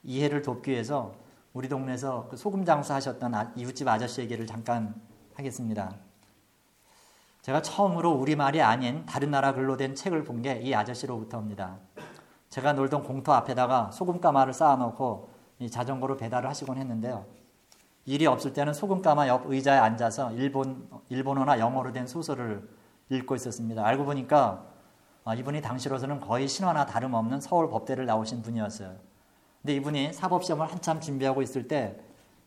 이해를 0.04 0.42
돕기 0.42 0.70
위해서 0.70 1.14
우리 1.52 1.68
동네에서 1.68 2.28
그 2.30 2.37
소금 2.37 2.64
장사하셨던 2.64 3.35
아, 3.35 3.52
이웃집 3.56 3.88
아저씨 3.88 4.20
얘기를 4.20 4.47
잠깐 4.47 4.94
하겠습니다. 5.35 5.92
제가 7.42 7.62
처음으로 7.62 8.12
우리말이 8.12 8.61
아닌 8.62 9.04
다른 9.06 9.30
나라 9.30 9.54
글로 9.54 9.76
된 9.76 9.94
책을 9.94 10.25
본 10.25 10.42
게 10.42 10.61
이 10.62 10.75
아저씨로부터입니다. 10.75 11.78
제가 12.50 12.75
놀던 12.75 13.02
공터 13.04 13.32
앞에다가 13.32 13.90
소금 13.90 14.20
가마를 14.20 14.52
쌓아놓고 14.52 15.30
자전거로 15.70 16.16
배달을 16.16 16.49
하시곤 16.49 16.76
했는데요. 16.78 17.26
일이 18.06 18.26
없을 18.26 18.52
때는 18.52 18.73
소금 18.73 19.02
가마 19.02 19.28
옆 19.28 19.50
의자에 19.50 19.78
앉아서 19.78 20.32
일본, 20.32 20.88
일본어나 21.08 21.58
영어로 21.58 21.92
된 21.92 22.06
소설을 22.06 22.68
읽고 23.11 23.35
있었습니다. 23.35 23.85
알고 23.85 24.04
보니까 24.04 24.38
아, 24.38 24.77
이분이 25.35 25.61
당시로서는 25.61 26.20
거의 26.20 26.49
신화나 26.49 26.87
다름없는 26.87 27.40
서울 27.40 27.68
법대를 27.70 28.06
나오신 28.06 28.42
분이었어요. 28.42 28.94
근데 29.62 29.75
이분이 29.75 30.12
사법시험을 30.12 30.70
한참 30.70 31.00
준비하고 31.00 31.42
있을 31.42 31.68
때 31.68 31.99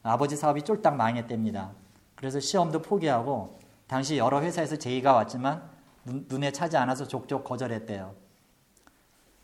아버지 0.03 0.35
사업이 0.35 0.63
쫄딱 0.63 0.95
망했답니다. 0.95 1.71
그래서 2.15 2.39
시험도 2.39 2.81
포기하고 2.81 3.59
당시 3.87 4.17
여러 4.17 4.41
회사에서 4.41 4.77
제의가 4.77 5.13
왔지만 5.13 5.69
눈, 6.05 6.43
에 6.43 6.51
차지 6.51 6.77
않아서 6.77 7.07
족족 7.07 7.43
거절했대요. 7.43 8.13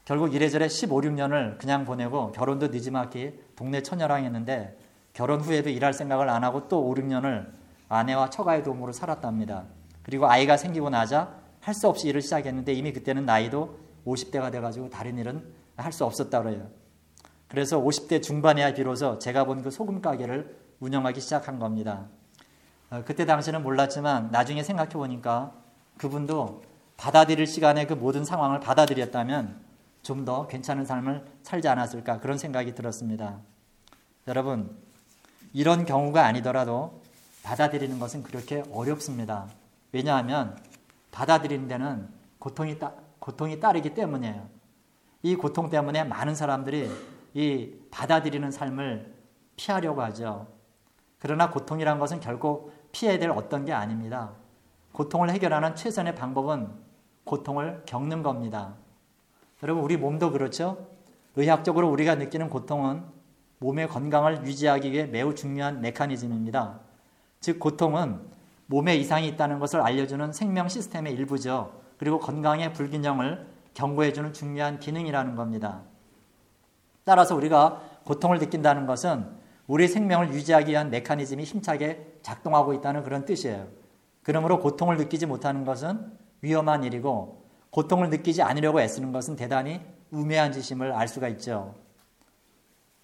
결국 0.05 0.33
이래저래 0.33 0.69
15, 0.69 1.01
16년을 1.01 1.57
그냥 1.57 1.83
보내고 1.85 2.31
결혼도 2.31 2.69
늦지막히 2.69 3.39
동네 3.55 3.83
처녀랑 3.83 4.23
했는데 4.23 4.77
결혼 5.13 5.41
후에도 5.41 5.69
일할 5.69 5.93
생각을 5.93 6.29
안 6.29 6.43
하고 6.43 6.67
또 6.67 6.87
5, 6.87 6.95
6년을 6.95 7.51
아내와 7.89 8.29
처가의 8.29 8.63
도움으로 8.63 8.93
살았답니다. 8.93 9.65
그리고 10.03 10.29
아이가 10.29 10.55
생기고 10.55 10.89
나자 10.89 11.35
할 11.67 11.73
수 11.73 11.89
없이 11.89 12.07
일을 12.07 12.21
시작했는데 12.21 12.71
이미 12.71 12.93
그때는 12.93 13.25
나이도 13.25 13.77
50대가 14.05 14.49
돼가지고 14.53 14.89
다른 14.89 15.17
일은 15.17 15.43
할 15.75 15.91
수 15.91 16.05
없었다 16.05 16.41
그래요. 16.41 16.69
그래서 17.49 17.77
50대 17.77 18.23
중반에야 18.23 18.73
비로소 18.73 19.19
제가 19.19 19.43
본 19.43 19.61
그 19.61 19.69
소금 19.69 20.01
가게를 20.01 20.55
운영하기 20.79 21.19
시작한 21.19 21.59
겁니다. 21.59 22.05
어, 22.89 23.03
그때 23.05 23.25
당시는 23.25 23.63
몰랐지만 23.63 24.31
나중에 24.31 24.63
생각해 24.63 24.91
보니까 24.91 25.51
그분도 25.97 26.61
받아들일 26.95 27.45
시간에 27.45 27.85
그 27.85 27.93
모든 27.93 28.23
상황을 28.23 28.61
받아들였다면 28.61 29.59
좀 30.03 30.23
더 30.23 30.47
괜찮은 30.47 30.85
삶을 30.85 31.25
살지 31.43 31.67
않았을까 31.67 32.21
그런 32.21 32.37
생각이 32.37 32.75
들었습니다. 32.75 33.39
여러분, 34.29 34.73
이런 35.51 35.83
경우가 35.83 36.25
아니더라도 36.25 37.01
받아들이는 37.43 37.99
것은 37.99 38.23
그렇게 38.23 38.63
어렵습니다. 38.71 39.47
왜냐하면 39.91 40.55
받아들이는 41.17 41.67
데는 41.67 42.07
고통이, 42.37 42.77
따, 42.77 42.93
고통이 43.17 43.59
따르기 43.59 43.95
때문이에요. 43.95 44.47
이 45.23 45.35
고통 45.35 45.67
때문에 45.67 46.03
많은 46.03 46.35
사람들이 46.35 46.91
이 47.33 47.73
받아들이는 47.89 48.51
삶을 48.51 49.15
피하려고 49.55 50.03
하죠. 50.03 50.45
그러나 51.17 51.49
고통이란 51.49 51.97
것은 51.97 52.19
결코 52.19 52.71
피해야 52.91 53.17
될 53.17 53.31
어떤 53.31 53.65
게 53.65 53.73
아닙니다. 53.73 54.33
고통을 54.91 55.31
해결하는 55.31 55.75
최선의 55.75 56.13
방법은 56.13 56.69
고통을 57.23 57.81
겪는 57.87 58.21
겁니다. 58.21 58.75
여러분, 59.63 59.83
우리 59.83 59.97
몸도 59.97 60.31
그렇죠? 60.31 60.87
의학적으로 61.35 61.89
우리가 61.89 62.13
느끼는 62.13 62.51
고통은 62.51 63.03
몸의 63.57 63.87
건강을 63.87 64.45
유지하기 64.45 64.91
위해 64.91 65.07
매우 65.07 65.33
중요한 65.33 65.81
메커니즘입니다. 65.81 66.79
즉, 67.39 67.59
고통은 67.59 68.36
몸에 68.67 68.95
이상이 68.95 69.27
있다는 69.27 69.59
것을 69.59 69.81
알려주는 69.81 70.31
생명 70.33 70.67
시스템의 70.67 71.13
일부죠. 71.13 71.73
그리고 71.97 72.19
건강의 72.19 72.73
불균형을 72.73 73.47
경고해주는 73.73 74.33
중요한 74.33 74.79
기능이라는 74.79 75.35
겁니다. 75.35 75.81
따라서 77.03 77.35
우리가 77.35 77.81
고통을 78.03 78.39
느낀다는 78.39 78.85
것은 78.85 79.25
우리 79.67 79.87
생명을 79.87 80.33
유지하기 80.33 80.71
위한 80.71 80.89
메커니즘이 80.89 81.43
힘차게 81.43 82.19
작동하고 82.21 82.73
있다는 82.73 83.03
그런 83.03 83.25
뜻이에요. 83.25 83.67
그러므로 84.23 84.59
고통을 84.59 84.97
느끼지 84.97 85.25
못하는 85.25 85.63
것은 85.63 86.11
위험한 86.41 86.83
일이고 86.83 87.45
고통을 87.71 88.09
느끼지 88.09 88.41
않으려고 88.41 88.81
애쓰는 88.81 89.11
것은 89.11 89.35
대단히 89.35 89.81
우매한 90.11 90.51
짓임을 90.51 90.91
알 90.91 91.07
수가 91.07 91.27
있죠. 91.29 91.75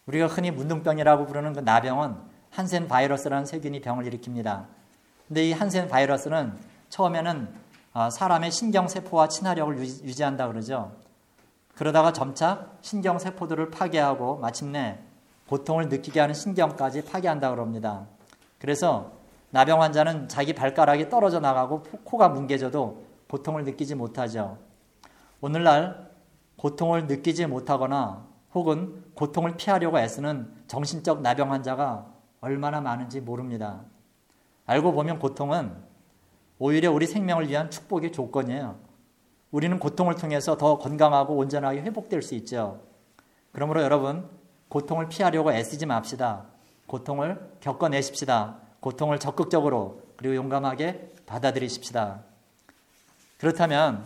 우리가 0.05 0.27
흔히 0.27 0.51
문둥병이라고 0.51 1.25
부르는 1.25 1.53
그 1.53 1.59
나병은 1.59 2.15
한센 2.49 2.87
바이러스라는 2.87 3.45
세균이 3.45 3.81
병을 3.81 4.05
일으킵니다. 4.05 4.65
근데 5.33 5.49
이 5.49 5.51
한센 5.51 5.87
바이러스는 5.87 6.53
처음에는 6.89 7.51
아, 7.93 8.11
사람의 8.11 8.51
신경세포와 8.51 9.29
친화력을 9.29 9.79
유지한다 9.79 10.47
그러죠. 10.47 10.91
그러다가 11.73 12.13
점차 12.13 12.67
신경세포들을 12.81 13.71
파괴하고 13.71 14.37
마침내 14.37 14.99
고통을 15.47 15.89
느끼게 15.89 16.19
하는 16.19 16.35
신경까지 16.35 17.05
파괴한다 17.05 17.49
그럽니다. 17.49 18.05
그래서 18.59 19.13
나병 19.49 19.81
환자는 19.81 20.27
자기 20.27 20.53
발가락이 20.53 21.09
떨어져 21.09 21.39
나가고 21.39 21.81
코가 22.03 22.29
뭉개져도 22.29 23.03
고통을 23.27 23.63
느끼지 23.63 23.95
못하죠. 23.95 24.59
오늘날 25.41 26.11
고통을 26.57 27.07
느끼지 27.07 27.47
못하거나 27.47 28.23
혹은 28.53 29.03
고통을 29.15 29.57
피하려고 29.57 29.97
애쓰는 29.97 30.53
정신적 30.67 31.23
나병 31.23 31.51
환자가 31.51 32.05
얼마나 32.39 32.81
많은지 32.81 33.19
모릅니다. 33.19 33.81
알고 34.65 34.93
보면 34.93 35.19
고통은 35.19 35.73
오히려 36.59 36.91
우리 36.91 37.07
생명을 37.07 37.49
위한 37.49 37.69
축복의 37.69 38.11
조건이에요. 38.11 38.77
우리는 39.51 39.77
고통을 39.79 40.15
통해서 40.15 40.57
더 40.57 40.79
건강하고 40.79 41.35
온전하게 41.35 41.81
회복될 41.81 42.21
수 42.21 42.35
있죠. 42.35 42.81
그러므로 43.51 43.83
여러분, 43.83 44.27
고통을 44.69 45.09
피하려고 45.09 45.53
애쓰지 45.53 45.85
맙시다. 45.85 46.45
고통을 46.87 47.39
겪어내십시다. 47.59 48.57
고통을 48.79 49.19
적극적으로 49.19 50.01
그리고 50.15 50.35
용감하게 50.35 51.11
받아들이십시다. 51.25 52.23
그렇다면 53.37 54.05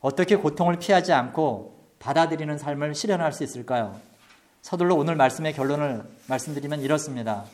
어떻게 0.00 0.36
고통을 0.36 0.78
피하지 0.78 1.12
않고 1.12 1.78
받아들이는 1.98 2.58
삶을 2.58 2.94
실현할 2.94 3.32
수 3.32 3.44
있을까요? 3.44 3.98
서둘러 4.60 4.94
오늘 4.94 5.16
말씀의 5.16 5.54
결론을 5.54 6.04
말씀드리면 6.26 6.80
이렇습니다. 6.80 7.44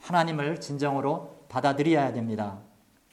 하나님을 0.00 0.60
진정으로 0.60 1.35
받아들여야 1.48 2.12
됩니다. 2.12 2.58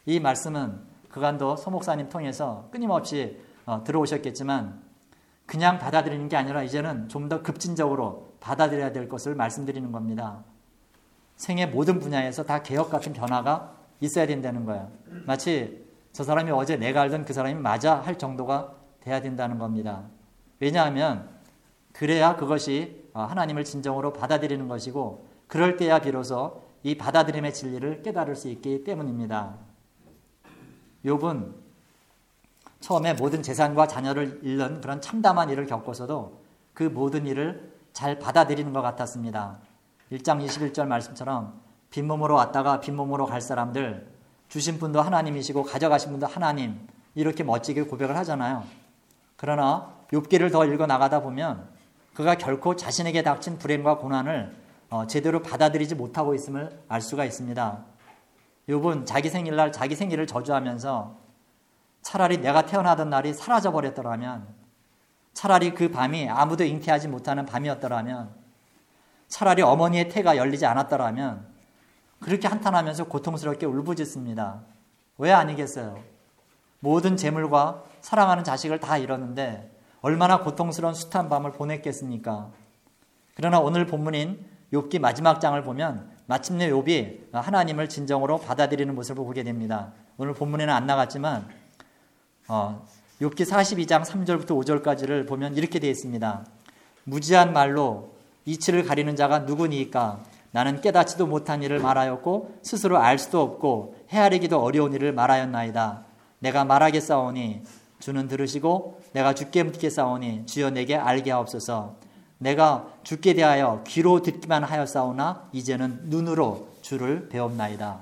이 0.05 0.19
말씀은 0.19 0.81
그간도 1.09 1.55
소목사님 1.55 2.09
통해서 2.09 2.67
끊임없이 2.71 3.39
어, 3.65 3.83
들어오셨겠지만 3.83 4.81
그냥 5.45 5.77
받아들이는 5.79 6.29
게 6.29 6.35
아니라 6.35 6.63
이제는 6.63 7.09
좀 7.09 7.29
더 7.29 7.41
급진적으로 7.41 8.33
받아들여야 8.39 8.91
될 8.91 9.07
것을 9.07 9.35
말씀드리는 9.35 9.91
겁니다. 9.91 10.43
생의 11.35 11.69
모든 11.69 11.99
분야에서 11.99 12.43
다 12.43 12.61
개혁 12.61 12.89
같은 12.89 13.13
변화가 13.13 13.75
있어야 14.01 14.27
된다는 14.27 14.65
거예요. 14.65 14.91
마치 15.25 15.85
저 16.11 16.23
사람이 16.23 16.51
어제 16.51 16.75
내가 16.77 17.01
알던 17.01 17.25
그 17.25 17.33
사람이 17.33 17.55
맞아 17.55 17.95
할 17.95 18.17
정도가 18.17 18.73
돼야 18.99 19.21
된다는 19.21 19.57
겁니다. 19.57 20.03
왜냐하면 20.59 21.29
그래야 21.91 22.35
그것이 22.35 23.09
어, 23.13 23.21
하나님을 23.21 23.63
진정으로 23.63 24.13
받아들이는 24.13 24.67
것이고 24.67 25.27
그럴 25.47 25.77
때야 25.77 25.99
비로소 25.99 26.63
이 26.83 26.95
받아들임의 26.95 27.53
진리를 27.53 28.01
깨달을 28.03 28.35
수 28.35 28.49
있기 28.49 28.83
때문입니다. 28.83 29.55
욥은 31.05 31.53
처음에 32.81 33.13
모든 33.13 33.41
재산과 33.41 33.87
자녀를 33.87 34.41
잃는 34.43 34.81
그런 34.81 34.99
참담한 34.99 35.49
일을 35.49 35.65
겪고서도 35.65 36.41
그 36.73 36.83
모든 36.83 37.25
일을 37.25 37.71
잘 37.93 38.19
받아들이는 38.19 38.73
것 38.73 38.81
같았습니다. 38.81 39.59
1장 40.11 40.45
21절 40.45 40.87
말씀처럼 40.87 41.61
빈몸으로 41.91 42.35
왔다가 42.35 42.79
빈몸으로 42.81 43.25
갈 43.25 43.39
사람들 43.39 44.11
주신 44.49 44.79
분도 44.79 45.01
하나님이시고 45.01 45.63
가져가신 45.63 46.11
분도 46.11 46.27
하나님 46.27 46.87
이렇게 47.15 47.43
멋지게 47.43 47.83
고백을 47.83 48.17
하잖아요. 48.17 48.63
그러나 49.37 49.93
욥기를 50.11 50.51
더 50.51 50.65
읽어 50.65 50.85
나가다 50.85 51.21
보면 51.21 51.67
그가 52.13 52.35
결코 52.35 52.75
자신에게 52.75 53.23
닥친 53.23 53.57
불행과 53.57 53.97
고난을 53.97 54.51
어, 54.51 54.62
제대로 55.07 55.41
받아들이지 55.41 55.95
못하고 55.95 56.33
있음을 56.33 56.83
알 56.87 57.01
수가 57.01 57.25
있습니다. 57.25 57.85
욥은 58.69 59.05
자기 59.05 59.29
생일날 59.29 59.71
자기 59.71 59.95
생일을 59.95 60.27
저주하면서 60.27 61.17
차라리 62.01 62.37
내가 62.37 62.65
태어나던 62.65 63.09
날이 63.09 63.33
사라져 63.33 63.71
버렸더라면 63.71 64.47
차라리 65.33 65.73
그 65.73 65.89
밤이 65.89 66.29
아무도 66.29 66.63
잉태하지 66.63 67.07
못하는 67.07 67.45
밤이었더라면 67.45 68.35
차라리 69.27 69.63
어머니의 69.63 70.09
태가 70.09 70.37
열리지 70.37 70.65
않았더라면 70.65 71.47
그렇게 72.19 72.47
한탄하면서 72.47 73.05
고통스럽게 73.05 73.65
울부짖습니다. 73.65 74.61
왜 75.17 75.31
아니겠어요? 75.31 75.99
모든 76.79 77.17
재물과 77.17 77.83
사랑하는 78.01 78.43
자식을 78.43 78.79
다 78.79 78.97
잃었는데 78.97 79.71
얼마나 80.01 80.41
고통스러운 80.41 80.93
숱한 80.93 81.29
밤을 81.29 81.51
보냈겠습니까? 81.53 82.51
그러나 83.35 83.59
오늘 83.59 83.85
본문인 83.85 84.52
욥기 84.73 84.99
마지막 84.99 85.39
장을 85.39 85.61
보면 85.63 86.09
마침내 86.25 86.69
욥이 86.71 87.31
하나님을 87.31 87.89
진정으로 87.89 88.39
받아들이는 88.39 88.95
모습을 88.95 89.23
보게 89.23 89.43
됩니다. 89.43 89.93
오늘 90.17 90.33
본문에는 90.33 90.73
안 90.73 90.87
나갔지만 90.87 91.47
어, 92.47 92.85
욥기 93.21 93.41
42장 93.41 94.03
3절부터 94.03 94.47
5절까지를 94.47 95.27
보면 95.27 95.55
이렇게 95.55 95.79
되어 95.79 95.91
있습니다. 95.91 96.45
무지한 97.03 97.53
말로 97.53 98.13
이치를 98.45 98.83
가리는 98.83 99.15
자가 99.15 99.39
누구니까 99.39 100.23
나는 100.51 100.81
깨닫지도 100.81 101.27
못한 101.27 101.63
일을 101.63 101.79
말하였고 101.79 102.59
스스로 102.61 102.97
알 102.97 103.17
수도 103.17 103.41
없고 103.41 103.95
헤아리기도 104.09 104.61
어려운 104.61 104.93
일을 104.93 105.13
말하였나이다. 105.13 106.03
내가 106.39 106.65
말하겠사오니 106.65 107.63
주는 107.99 108.27
들으시고 108.27 109.01
내가 109.13 109.33
주께 109.33 109.63
묻겠사오니 109.63 110.45
주여 110.45 110.71
내게 110.71 110.95
알게 110.95 111.31
하옵소서. 111.31 111.95
내가 112.43 112.87
주께 113.03 113.33
대하여 113.33 113.83
귀로 113.87 114.21
듣기만 114.21 114.63
하였사오나 114.63 115.49
이제는 115.53 116.01
눈으로 116.03 116.67
주를 116.81 117.29
배웠나이다. 117.29 117.99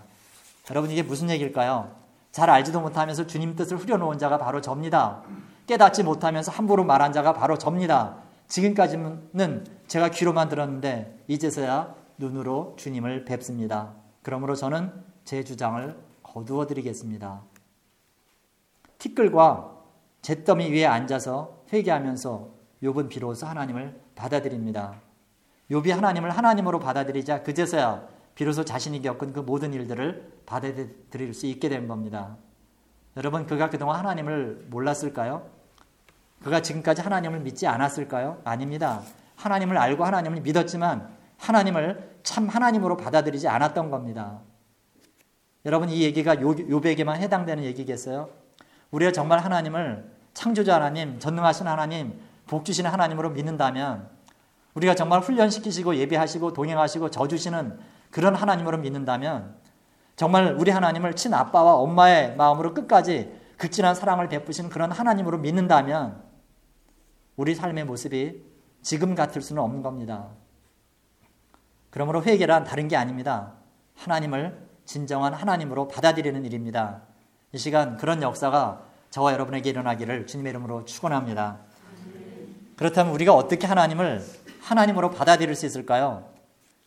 여러분 0.72 0.90
이게 0.90 1.04
무슨 1.04 1.30
얘기일까요? 1.30 1.92
잘 2.32 2.50
알지도 2.50 2.82
못하면서 2.82 3.28
주님 3.28 3.56
뜻을 3.56 3.78
후려놓은 3.78 4.18
자가 4.18 4.38
바로 4.38 4.62
접니다. 4.62 5.22
깨닫지 5.68 6.04
못하면서 6.04 6.52
함부로 6.52 6.84
말한 6.84 7.14
자가 7.14 7.34
바로 7.34 7.58
접니다. 7.58 8.16
지금까지는 8.48 9.66
제가 9.88 10.10
귀로만 10.10 10.50
들었는데 10.50 11.24
이제서야 11.28 11.94
눈으로 12.18 12.76
주님을 12.78 13.26
뵙습니다. 13.26 13.94
그러므로 14.24 14.56
저는 14.56 14.92
제 15.24 15.44
주장을 15.44 15.96
거두어 16.24 16.68
드리겠습니다. 16.68 17.42
티끌과 18.98 19.72
잿더미 20.22 20.72
위에 20.72 20.86
앉아서 20.86 21.64
회개하면서 21.72 22.50
욥은 22.84 23.10
비로소 23.10 23.46
하나님을 23.46 24.00
받아들입니다. 24.22 24.94
욥이 25.72 25.90
하나님을 25.90 26.30
하나님으로 26.30 26.80
받아들이자 26.80 27.42
그제서야 27.42 28.08
비로소 28.36 28.64
자신이 28.64 29.02
겪은 29.02 29.34
그 29.34 29.40
모든 29.40 29.74
일들을 29.74 30.42
받아들일 30.46 31.34
수 31.34 31.48
있게 31.48 31.70
된 31.70 31.88
겁니다. 31.88 32.38
여러분 33.18 33.48
그가 33.48 33.70
그동안 33.70 34.00
하나님을 34.00 34.68
몰랐을까요? 34.70 35.50
그가 36.44 36.62
지금까지 36.62 37.02
하나님을 37.02 37.40
믿지 37.40 37.68
않았을까요? 37.68 38.42
아닙니다. 38.44 39.02
하나님을 39.36 39.78
알고 39.78 40.06
하나님을 40.06 40.42
믿었지만 40.42 41.10
하나님을 41.38 42.20
참 42.24 42.48
하나님으로 42.48 42.98
받아들이지 42.98 43.48
않았던 43.48 43.90
겁니다. 43.90 44.40
여러분 45.66 45.90
이 45.90 46.04
얘기가 46.04 46.36
욥에게만 46.36 47.16
해당되는 47.16 47.64
얘기겠어요? 47.64 48.30
우리가 48.92 49.12
정말 49.12 49.40
하나님을 49.40 50.12
창조자 50.34 50.76
하나님, 50.76 51.20
전능하신 51.20 51.68
하나님, 51.68 52.20
복 52.52 52.66
주시는 52.66 52.92
하나님으로 52.92 53.30
믿는다면 53.30 54.10
우리가 54.74 54.94
정말 54.94 55.22
훈련시키시고 55.22 55.96
예배하시고 55.96 56.52
동행하시고 56.52 57.10
저 57.10 57.26
주시는 57.26 57.80
그런 58.10 58.36
하나님으로 58.36 58.78
믿는다면 58.80 59.56
정말 60.18 60.54
우리 60.60 60.70
하나님을 60.70 61.16
친아빠와 61.16 61.76
엄마의 61.76 62.36
마음으로 62.36 62.74
끝까지 62.74 63.34
극진한 63.56 63.96
사랑을 63.96 64.28
베푸신 64.28 64.68
그런 64.68 64.92
하나님으로 64.92 65.38
믿는다면 65.38 66.22
우리 67.38 67.56
삶의 67.56 67.86
모습이 67.86 68.44
지금 68.82 69.16
같을 69.16 69.42
수는 69.42 69.62
없는 69.62 69.82
겁니다. 69.82 70.28
그러므로 71.90 72.22
회개란 72.22 72.66
다른 72.66 72.90
게 72.90 72.98
아닙니다. 72.98 73.54
하나님을 73.96 74.68
진정한 74.84 75.34
하나님으로 75.34 75.88
받아들이는 75.88 76.44
일입니다. 76.44 77.04
이 77.54 77.58
시간 77.58 77.96
그런 77.96 78.22
역사가 78.22 78.88
저와 79.10 79.32
여러분에게 79.32 79.70
일어나기를 79.70 80.28
주님의 80.28 80.50
이름으로 80.50 80.84
축원합니다. 80.84 81.71
그렇다면 82.82 83.14
우리가 83.14 83.36
어떻게 83.36 83.68
하나님을 83.68 84.26
하나님으로 84.60 85.12
받아들일 85.12 85.54
수 85.54 85.68
있을까요? 85.68 86.28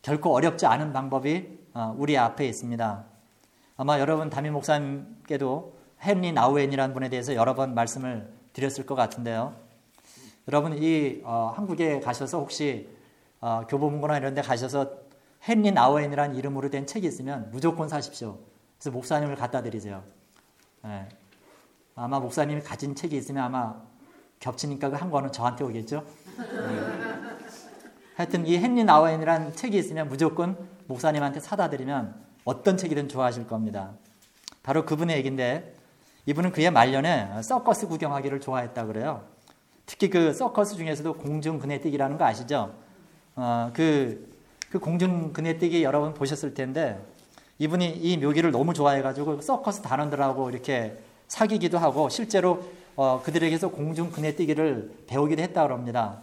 결코 0.01 0.33
어렵지 0.35 0.65
않은 0.65 0.91
방법이 0.91 1.57
어, 1.73 1.95
우리 1.97 2.17
앞에 2.17 2.45
있습니다. 2.45 3.05
아마 3.77 3.99
여러분 4.01 4.29
담임 4.29 4.51
목사님께도 4.51 5.73
헨리 6.05 6.33
나우엔이라는 6.33 6.93
분에 6.93 7.07
대해서 7.07 7.33
여러 7.33 7.55
번 7.55 7.73
말씀을 7.75 8.29
드렸을 8.51 8.85
것 8.85 8.95
같은데요. 8.95 9.55
여러분 10.49 10.77
이 10.77 11.21
어, 11.23 11.53
한국에 11.55 12.01
가셔서 12.01 12.39
혹시 12.39 12.89
어, 13.39 13.61
교보문고나 13.69 14.17
이런 14.17 14.33
데 14.33 14.41
가셔서 14.41 14.91
헨리 15.47 15.71
나우엔이라는 15.71 16.35
이름으로 16.35 16.69
된 16.71 16.85
책이 16.85 17.07
있으면 17.07 17.47
무조건 17.53 17.87
사십시오. 17.87 18.37
그래서 18.77 18.91
목사님을 18.91 19.37
갖다 19.37 19.63
드리세요. 19.63 20.03
네. 20.83 21.07
아마 21.95 22.19
목사님이 22.19 22.63
가진 22.63 22.95
책이 22.95 23.15
있으면 23.15 23.45
아마 23.45 23.81
겹치니까 24.49 24.89
그 24.91 24.95
한 24.95 25.09
권은 25.09 25.31
저한테 25.31 25.63
오겠죠. 25.63 26.03
네. 26.37 26.45
하여튼 28.15 28.45
이 28.45 28.55
헨리 28.55 28.83
나우엔이라는 28.83 29.55
책이 29.55 29.77
있으면 29.77 30.07
무조건 30.07 30.55
목사님한테 30.87 31.39
사다 31.39 31.69
드리면 31.69 32.13
어떤 32.45 32.77
책이든 32.77 33.09
좋아하실 33.09 33.47
겁니다. 33.47 33.91
바로 34.63 34.85
그분의 34.85 35.17
얘기인데 35.17 35.73
이분은 36.27 36.51
그의 36.51 36.71
말년에 36.71 37.41
서커스 37.41 37.87
구경하기를 37.87 38.39
좋아했다 38.39 38.85
그래요. 38.85 39.23
특히 39.85 40.09
그 40.09 40.33
서커스 40.33 40.75
중에서도 40.75 41.13
공중 41.15 41.59
그네 41.59 41.81
뛰기라는 41.81 42.17
거 42.17 42.25
아시죠? 42.25 42.73
어, 43.35 43.71
그, 43.73 44.31
그 44.71 44.79
공중 44.79 45.33
그네 45.33 45.57
뛰기 45.57 45.83
여러 45.83 45.99
분 45.99 46.13
보셨을 46.13 46.53
텐데 46.53 46.99
이분이 47.59 47.89
이 47.97 48.17
묘기를 48.17 48.51
너무 48.51 48.73
좋아해가지고 48.73 49.41
서커스 49.41 49.81
단원들하고 49.81 50.49
이렇게 50.49 50.97
사귀기도 51.27 51.77
하고 51.77 52.09
실제로 52.09 52.63
어, 52.95 53.21
그들에게서 53.21 53.71
공중 53.71 54.11
그네뛰기를 54.11 55.03
배우기도 55.07 55.41
했다 55.41 55.63
그럽니다. 55.63 56.21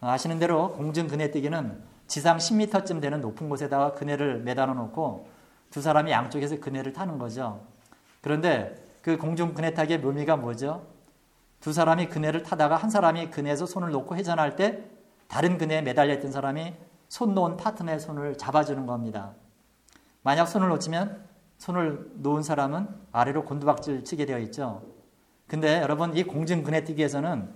아시는 0.00 0.38
대로 0.38 0.72
공중 0.72 1.06
그네뛰기는 1.06 1.82
지상 2.08 2.38
10m쯤 2.38 3.00
되는 3.00 3.20
높은 3.20 3.48
곳에다가 3.48 3.92
그네를 3.92 4.40
매달아 4.40 4.74
놓고 4.74 5.28
두 5.70 5.80
사람이 5.80 6.10
양쪽에서 6.10 6.58
그네를 6.58 6.92
타는 6.92 7.18
거죠. 7.18 7.60
그런데 8.22 8.74
그 9.02 9.16
공중 9.16 9.54
그네 9.54 9.74
타기의 9.74 10.00
묘미가 10.00 10.36
뭐죠? 10.36 10.86
두 11.60 11.72
사람이 11.72 12.08
그네를 12.08 12.42
타다가 12.42 12.76
한 12.76 12.90
사람이 12.90 13.30
그네에서 13.30 13.66
손을 13.66 13.90
놓고 13.90 14.16
회전할 14.16 14.56
때 14.56 14.84
다른 15.28 15.58
그네에 15.58 15.82
매달려 15.82 16.14
있던 16.14 16.32
사람이 16.32 16.74
손 17.08 17.34
놓은 17.34 17.56
파트너의 17.56 18.00
손을 18.00 18.36
잡아주는 18.36 18.86
겁니다. 18.86 19.32
만약 20.22 20.46
손을 20.46 20.68
놓치면 20.68 21.24
손을 21.58 22.10
놓은 22.14 22.42
사람은 22.42 22.88
아래로 23.12 23.44
곤두박질 23.44 24.04
치게 24.04 24.26
되어 24.26 24.38
있죠. 24.40 24.97
근데 25.48 25.80
여러분 25.80 26.16
이 26.16 26.22
공중 26.22 26.62
그네 26.62 26.84
뛰기에서는 26.84 27.48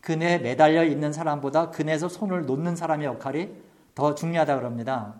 그네에 0.00 0.38
매달려 0.38 0.84
있는 0.84 1.12
사람보다 1.12 1.70
그네에서 1.70 2.08
손을 2.08 2.46
놓는 2.46 2.76
사람의 2.76 3.06
역할이 3.06 3.52
더 3.94 4.14
중요하다 4.14 4.56
그럽니다. 4.56 5.14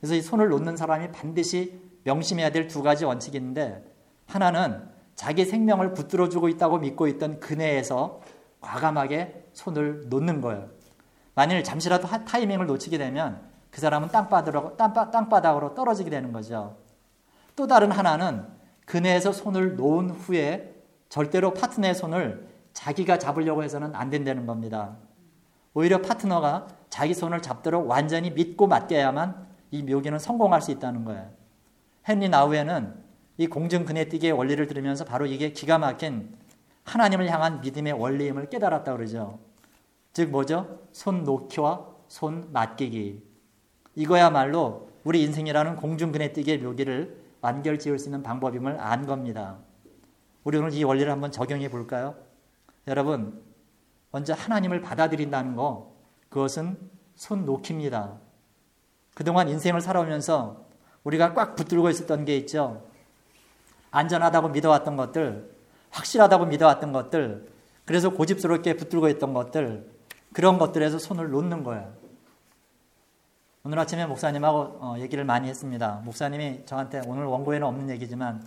그래서 0.00 0.14
이 0.14 0.22
손을 0.22 0.48
놓는 0.48 0.76
사람이 0.76 1.12
반드시 1.12 1.80
명심해야 2.04 2.50
될 2.50 2.68
두 2.68 2.82
가지 2.82 3.04
원칙이 3.04 3.36
있는데 3.36 3.84
하나는 4.26 4.88
자기 5.14 5.44
생명을 5.44 5.94
붙들어 5.94 6.28
주고 6.28 6.48
있다고 6.48 6.78
믿고 6.78 7.06
있던 7.08 7.40
그네에서 7.40 8.20
과감하게 8.60 9.48
손을 9.52 10.08
놓는 10.08 10.40
거예요. 10.40 10.68
만일 11.34 11.62
잠시라도 11.64 12.06
타이밍을 12.06 12.66
놓치게 12.66 12.98
되면 12.98 13.40
그 13.70 13.80
사람은 13.80 14.08
땅바닥으로, 14.08 14.76
땅바닥으로 14.76 15.74
떨어지게 15.74 16.08
되는 16.08 16.32
거죠. 16.32 16.76
또 17.56 17.66
다른 17.66 17.90
하나는 17.90 18.46
그네에서 18.86 19.32
손을 19.32 19.76
놓은 19.76 20.10
후에 20.10 20.73
절대로 21.14 21.54
파트너의 21.54 21.94
손을 21.94 22.44
자기가 22.72 23.20
잡으려고 23.20 23.62
해서는 23.62 23.94
안 23.94 24.10
된다는 24.10 24.46
겁니다. 24.46 24.96
오히려 25.72 26.02
파트너가 26.02 26.66
자기 26.90 27.14
손을 27.14 27.40
잡도록 27.40 27.88
완전히 27.88 28.32
믿고 28.32 28.66
맡겨야만 28.66 29.46
이 29.70 29.84
묘기는 29.84 30.18
성공할 30.18 30.60
수 30.60 30.72
있다는 30.72 31.04
거예요. 31.04 31.30
헨리 32.08 32.28
나우에는 32.28 32.96
이 33.36 33.46
공중 33.46 33.84
그네뛰기의 33.84 34.32
원리를 34.32 34.66
들으면서 34.66 35.04
바로 35.04 35.26
이게 35.26 35.52
기가 35.52 35.78
막힌 35.78 36.36
하나님을 36.82 37.30
향한 37.30 37.60
믿음의 37.60 37.92
원리임을 37.92 38.50
깨달았다 38.50 38.96
그러죠. 38.96 39.38
즉 40.12 40.30
뭐죠? 40.30 40.80
손 40.90 41.22
놓기와 41.22 41.86
손 42.08 42.48
맡기기. 42.52 43.22
이거야말로 43.94 44.88
우리 45.04 45.22
인생이라는 45.22 45.76
공중 45.76 46.10
그네뛰기의 46.10 46.58
묘기를 46.58 47.22
완결 47.40 47.78
지을 47.78 48.00
수 48.00 48.08
있는 48.08 48.24
방법임을 48.24 48.80
안 48.80 49.06
겁니다. 49.06 49.58
우리 50.44 50.58
오늘 50.58 50.72
이 50.74 50.84
원리를 50.84 51.10
한번 51.10 51.32
적용해 51.32 51.70
볼까요? 51.70 52.14
여러분, 52.86 53.42
먼저 54.10 54.34
하나님을 54.34 54.82
받아들인다는 54.82 55.56
거, 55.56 55.94
그것은 56.28 56.78
손 57.16 57.44
놓기입니다. 57.46 58.18
그동안 59.14 59.48
인생을 59.48 59.80
살아오면서 59.80 60.64
우리가 61.02 61.34
꽉 61.34 61.56
붙들고 61.56 61.88
있었던 61.90 62.24
게 62.24 62.36
있죠. 62.38 62.86
안전하다고 63.90 64.48
믿어왔던 64.48 64.96
것들, 64.96 65.50
확실하다고 65.90 66.46
믿어왔던 66.46 66.92
것들, 66.92 67.48
그래서 67.86 68.10
고집스럽게 68.10 68.76
붙들고 68.76 69.08
있던 69.10 69.32
것들, 69.32 69.88
그런 70.32 70.58
것들에서 70.58 70.98
손을 70.98 71.30
놓는 71.30 71.64
거예요. 71.64 71.92
오늘 73.62 73.78
아침에 73.78 74.04
목사님하고 74.04 74.58
어, 74.80 74.96
얘기를 74.98 75.24
많이 75.24 75.48
했습니다. 75.48 76.02
목사님이 76.04 76.66
저한테 76.66 77.00
오늘 77.06 77.24
원고에는 77.24 77.66
없는 77.66 77.88
얘기지만 77.90 78.44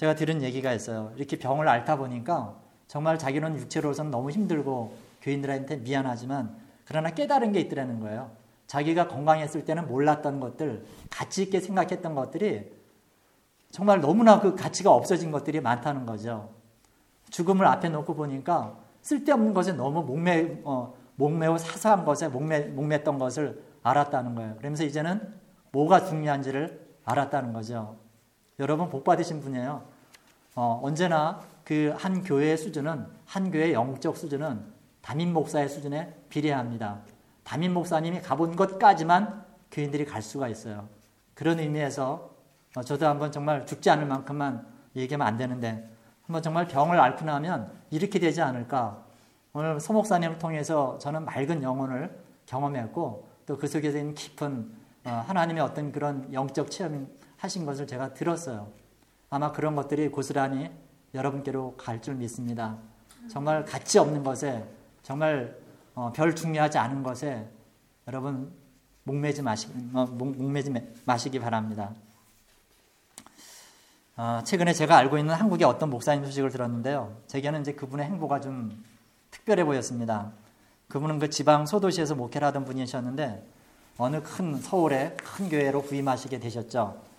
제가 0.00 0.14
들은 0.14 0.40
얘기가 0.40 0.72
있어요. 0.72 1.12
이렇게 1.16 1.36
병을 1.36 1.68
앓다 1.68 1.98
보니까 1.98 2.56
정말 2.86 3.18
자기는 3.18 3.54
육체로서는 3.58 4.10
너무 4.10 4.30
힘들고 4.30 4.96
교인들한테 5.20 5.76
미안하지만 5.76 6.56
그러나 6.86 7.10
깨달은 7.10 7.52
게 7.52 7.60
있더라는 7.60 8.00
거예요. 8.00 8.30
자기가 8.66 9.08
건강했을 9.08 9.66
때는 9.66 9.88
몰랐던 9.88 10.40
것들, 10.40 10.86
가치 11.10 11.42
있게 11.42 11.60
생각했던 11.60 12.14
것들이 12.14 12.72
정말 13.70 14.00
너무나 14.00 14.40
그 14.40 14.54
가치가 14.54 14.90
없어진 14.90 15.30
것들이 15.30 15.60
많다는 15.60 16.06
거죠. 16.06 16.48
죽음을 17.28 17.66
앞에 17.66 17.90
놓고 17.90 18.14
보니까 18.14 18.78
쓸데없는 19.02 19.52
것에 19.52 19.74
너무 19.74 20.02
목매, 20.02 20.62
어, 20.64 20.94
목매고 21.16 21.58
사소한 21.58 22.06
것에 22.06 22.28
목매, 22.28 22.72
목맸던 22.72 23.18
것을 23.18 23.62
알았다는 23.82 24.34
거예요. 24.34 24.56
그러면서 24.56 24.82
이제는 24.82 25.34
뭐가 25.72 26.06
중요한지를 26.06 26.88
알았다는 27.04 27.52
거죠. 27.52 28.09
여러분 28.60 28.90
복 28.90 29.04
받으신 29.04 29.40
분이에요. 29.40 29.82
어, 30.54 30.80
언제나 30.82 31.40
그 31.64 31.94
한 31.98 32.22
교회의 32.22 32.58
수준은 32.58 33.06
한 33.24 33.50
교회의 33.50 33.72
영적 33.72 34.16
수준은 34.16 34.60
담임 35.00 35.32
목사의 35.32 35.68
수준에 35.68 36.14
비례합니다. 36.28 36.98
담임 37.42 37.72
목사님이 37.72 38.20
가본 38.20 38.56
것까지만 38.56 39.44
교인들이 39.70 40.04
갈 40.04 40.20
수가 40.20 40.48
있어요. 40.48 40.88
그런 41.34 41.58
의미에서 41.58 42.30
어, 42.76 42.82
저도 42.82 43.06
한번 43.06 43.32
정말 43.32 43.64
죽지 43.64 43.88
않을 43.90 44.04
만큼만 44.04 44.66
얘기하면 44.94 45.26
안 45.26 45.36
되는데 45.38 45.88
한번 46.26 46.42
정말 46.42 46.68
병을 46.68 47.00
앓고 47.00 47.24
나면 47.24 47.72
이렇게 47.90 48.18
되지 48.18 48.42
않을까. 48.42 49.02
오늘 49.54 49.80
소 49.80 49.92
목사님을 49.94 50.38
통해서 50.38 50.98
저는 50.98 51.24
맑은 51.24 51.62
영혼을 51.62 52.14
경험했고 52.46 53.28
또 53.46 53.56
그 53.56 53.66
속에서 53.66 53.98
있는 53.98 54.14
깊은 54.14 54.70
어, 55.06 55.24
하나님의 55.26 55.62
어떤 55.62 55.90
그런 55.92 56.32
영적 56.32 56.70
체험 56.70 57.08
하신 57.40 57.64
것을 57.64 57.86
제가 57.86 58.14
들었어요. 58.14 58.68
아마 59.30 59.52
그런 59.52 59.74
것들이 59.74 60.08
고스란히 60.08 60.70
여러분께로 61.14 61.74
갈 61.76 62.00
줄 62.00 62.14
믿습니다. 62.14 62.76
정말 63.30 63.64
가치 63.64 63.98
없는 63.98 64.22
것에 64.22 64.64
정말 65.02 65.56
어, 65.94 66.12
별 66.14 66.34
중요하지 66.34 66.78
않은 66.78 67.02
것에 67.02 67.48
여러분 68.06 68.52
목매지 69.04 69.42
마시 69.42 69.68
어, 69.92 70.06
목매지 70.06 70.72
마시기 71.04 71.38
바랍니다. 71.38 71.94
어, 74.16 74.40
최근에 74.44 74.72
제가 74.74 74.96
알고 74.98 75.18
있는 75.18 75.34
한국의 75.34 75.66
어떤 75.66 75.90
목사님 75.90 76.24
소식을 76.24 76.50
들었는데요. 76.50 77.16
제게는 77.26 77.62
이제 77.62 77.72
그분의 77.72 78.06
행보가 78.06 78.40
좀 78.40 78.84
특별해 79.30 79.64
보였습니다. 79.64 80.32
그분은 80.88 81.18
그 81.18 81.30
지방 81.30 81.66
소도시에서 81.66 82.14
목회를 82.16 82.46
하던 82.48 82.64
분이셨는데 82.64 83.46
어느 83.96 84.22
큰 84.22 84.58
서울의 84.58 85.16
큰 85.16 85.48
교회로 85.48 85.82
부임하시게 85.82 86.38
되셨죠. 86.38 87.09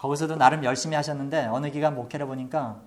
거기서도 0.00 0.36
나름 0.36 0.64
열심히 0.64 0.96
하셨는데 0.96 1.46
어느 1.46 1.70
기간 1.70 1.94
목회를 1.94 2.26
보니까 2.26 2.80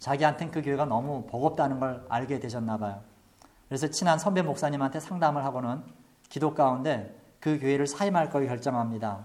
자기한텐 0.00 0.50
그 0.50 0.60
교회가 0.60 0.86
너무 0.86 1.24
버겁다는 1.26 1.78
걸 1.78 2.04
알게 2.08 2.40
되셨나 2.40 2.78
봐요. 2.78 3.00
그래서 3.68 3.86
친한 3.88 4.18
선배 4.18 4.42
목사님한테 4.42 4.98
상담을 4.98 5.44
하고는 5.44 5.82
기도 6.28 6.52
가운데 6.52 7.16
그 7.38 7.60
교회를 7.60 7.86
사임할 7.86 8.30
걸 8.30 8.48
결정합니다. 8.48 9.24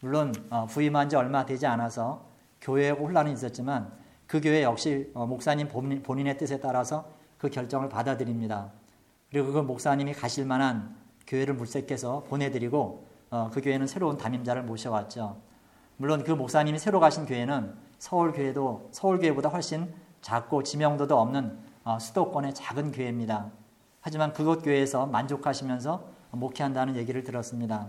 물론 0.00 0.32
어, 0.50 0.66
부임한 0.66 1.08
지 1.08 1.16
얼마 1.16 1.44
되지 1.44 1.66
않아서 1.66 2.26
교회에 2.60 2.90
혼란이 2.90 3.32
있었지만 3.32 3.92
그 4.28 4.40
교회 4.40 4.62
역시 4.62 5.10
어, 5.14 5.26
목사님 5.26 5.68
본인의 5.68 6.38
뜻에 6.38 6.60
따라서 6.60 7.10
그 7.38 7.50
결정을 7.50 7.88
받아들입니다. 7.88 8.70
그리고 9.32 9.52
그 9.52 9.58
목사님이 9.58 10.12
가실 10.14 10.46
만한 10.46 10.94
교회를 11.26 11.54
물색해서 11.54 12.22
보내드리고 12.28 13.08
어, 13.30 13.50
그 13.52 13.60
교회는 13.60 13.88
새로운 13.88 14.16
담임자를 14.16 14.62
모셔왔죠. 14.62 15.51
물론 15.96 16.24
그 16.24 16.32
목사님이 16.32 16.78
새로 16.78 17.00
가신 17.00 17.26
교회는 17.26 17.74
서울 17.98 18.32
교회도 18.32 18.88
서울 18.92 19.18
교회보다 19.18 19.48
훨씬 19.48 19.92
작고 20.20 20.62
지명도도 20.62 21.18
없는 21.18 21.58
수도권의 22.00 22.54
작은 22.54 22.92
교회입니다. 22.92 23.50
하지만 24.00 24.32
그곳 24.32 24.62
교회에서 24.62 25.06
만족하시면서 25.06 26.04
목회한다는 26.32 26.96
얘기를 26.96 27.22
들었습니다. 27.22 27.88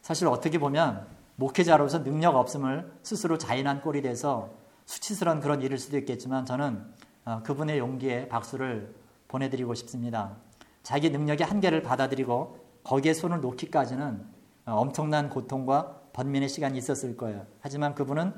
사실 0.00 0.26
어떻게 0.26 0.58
보면 0.58 1.06
목회자로서 1.36 2.02
능력 2.02 2.36
없음을 2.36 2.90
스스로 3.02 3.36
자인한 3.38 3.82
꼴이 3.82 4.02
돼서 4.02 4.50
수치스러운 4.86 5.40
그런 5.40 5.60
일일 5.60 5.78
수도 5.78 5.98
있겠지만 5.98 6.46
저는 6.46 6.82
어, 7.26 7.42
그분의 7.44 7.78
용기에 7.78 8.28
박수를 8.28 8.94
보내드리고 9.28 9.74
싶습니다. 9.74 10.36
자기 10.82 11.10
능력의 11.10 11.46
한계를 11.46 11.82
받아들이고 11.82 12.58
거기에 12.84 13.12
손을 13.12 13.42
놓기까지는 13.42 14.24
어, 14.64 14.72
엄청난 14.72 15.28
고통과 15.28 15.97
번민의 16.18 16.48
시간이 16.48 16.76
있었을 16.76 17.16
거예요. 17.16 17.46
하지만 17.60 17.94
그분은 17.94 18.34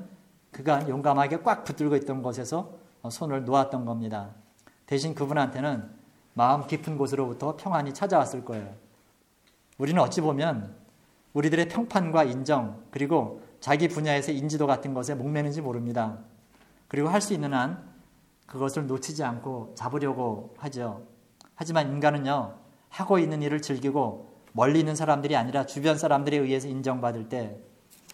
그간 0.51 0.87
용감하게 0.87 1.41
꽉 1.41 1.63
붙들고 1.63 1.95
있던 1.95 2.21
곳에서 2.21 2.75
어, 3.01 3.09
손을 3.09 3.43
놓았던 3.43 3.85
겁니다. 3.85 4.29
대신 4.85 5.15
그분한테는 5.15 5.89
마음 6.35 6.67
깊은 6.67 6.95
곳으로부터 6.95 7.57
평안이 7.57 7.95
찾아왔을 7.95 8.45
거예요. 8.45 8.71
우리는 9.79 9.99
어찌 9.99 10.21
보면 10.21 10.75
우리들의 11.33 11.69
평판과 11.69 12.25
인정 12.25 12.83
그리고 12.91 13.41
자기 13.59 13.87
분야에서 13.87 14.31
인지도 14.31 14.67
같은 14.67 14.93
것에 14.93 15.15
목매는지 15.15 15.61
모릅니다. 15.61 16.19
그리고 16.87 17.09
할 17.09 17.19
수 17.19 17.33
있는 17.33 17.51
한 17.51 17.83
그것을 18.45 18.85
놓치지 18.85 19.23
않고 19.23 19.73
잡으려고 19.75 20.53
하죠. 20.57 21.07
하지만 21.55 21.89
인간은요, 21.89 22.53
하고 22.89 23.17
있는 23.17 23.41
일을 23.41 23.61
즐기고 23.63 24.29
멀리 24.51 24.79
있는 24.79 24.95
사람들이 24.95 25.35
아니라 25.35 25.65
주변 25.65 25.97
사람들에 25.97 26.37
의해서 26.37 26.67
인정받을 26.67 27.29
때 27.29 27.57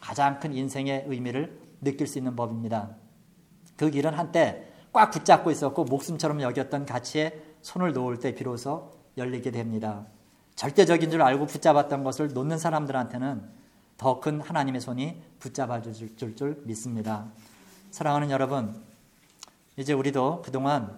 가장 0.02 0.40
큰 0.40 0.54
인생의 0.54 1.06
의미를 1.08 1.60
느낄 1.82 2.08
수 2.08 2.18
있는 2.18 2.36
법입니다. 2.36 2.96
그 3.76 3.90
길은 3.90 4.14
한때 4.14 4.68
꽉 4.92 5.12
붙잡고 5.12 5.52
있었고 5.52 5.84
목숨처럼 5.86 6.42
여겼던 6.42 6.86
가치에 6.86 7.42
손을 7.62 7.94
놓을 7.94 8.20
때 8.20 8.34
비로소 8.34 8.92
열리게 9.18 9.52
됩니다. 9.52 10.06
절대적인 10.56 11.12
줄 11.12 11.22
알고 11.22 11.46
붙잡았던 11.46 12.04
것을 12.04 12.34
놓는 12.34 12.58
사람들한테는 12.58 13.58
더 13.98 14.20
큰 14.20 14.42
하나님의 14.42 14.82
손이 14.82 15.22
붙잡아 15.40 15.82
줄 15.82 16.16
줄 16.16 16.62
믿습니다. 16.66 17.28
사랑하는 17.92 18.30
여러분, 18.32 18.80
이제 19.76 19.94
우리도 19.94 20.42
그동안 20.44 20.98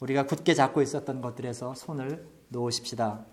우리가 0.00 0.26
굳게 0.26 0.54
잡고 0.54 0.82
있었던 0.82 1.20
것들에서 1.20 1.74
손을 1.74 2.26
놓으십시다. 2.48 3.24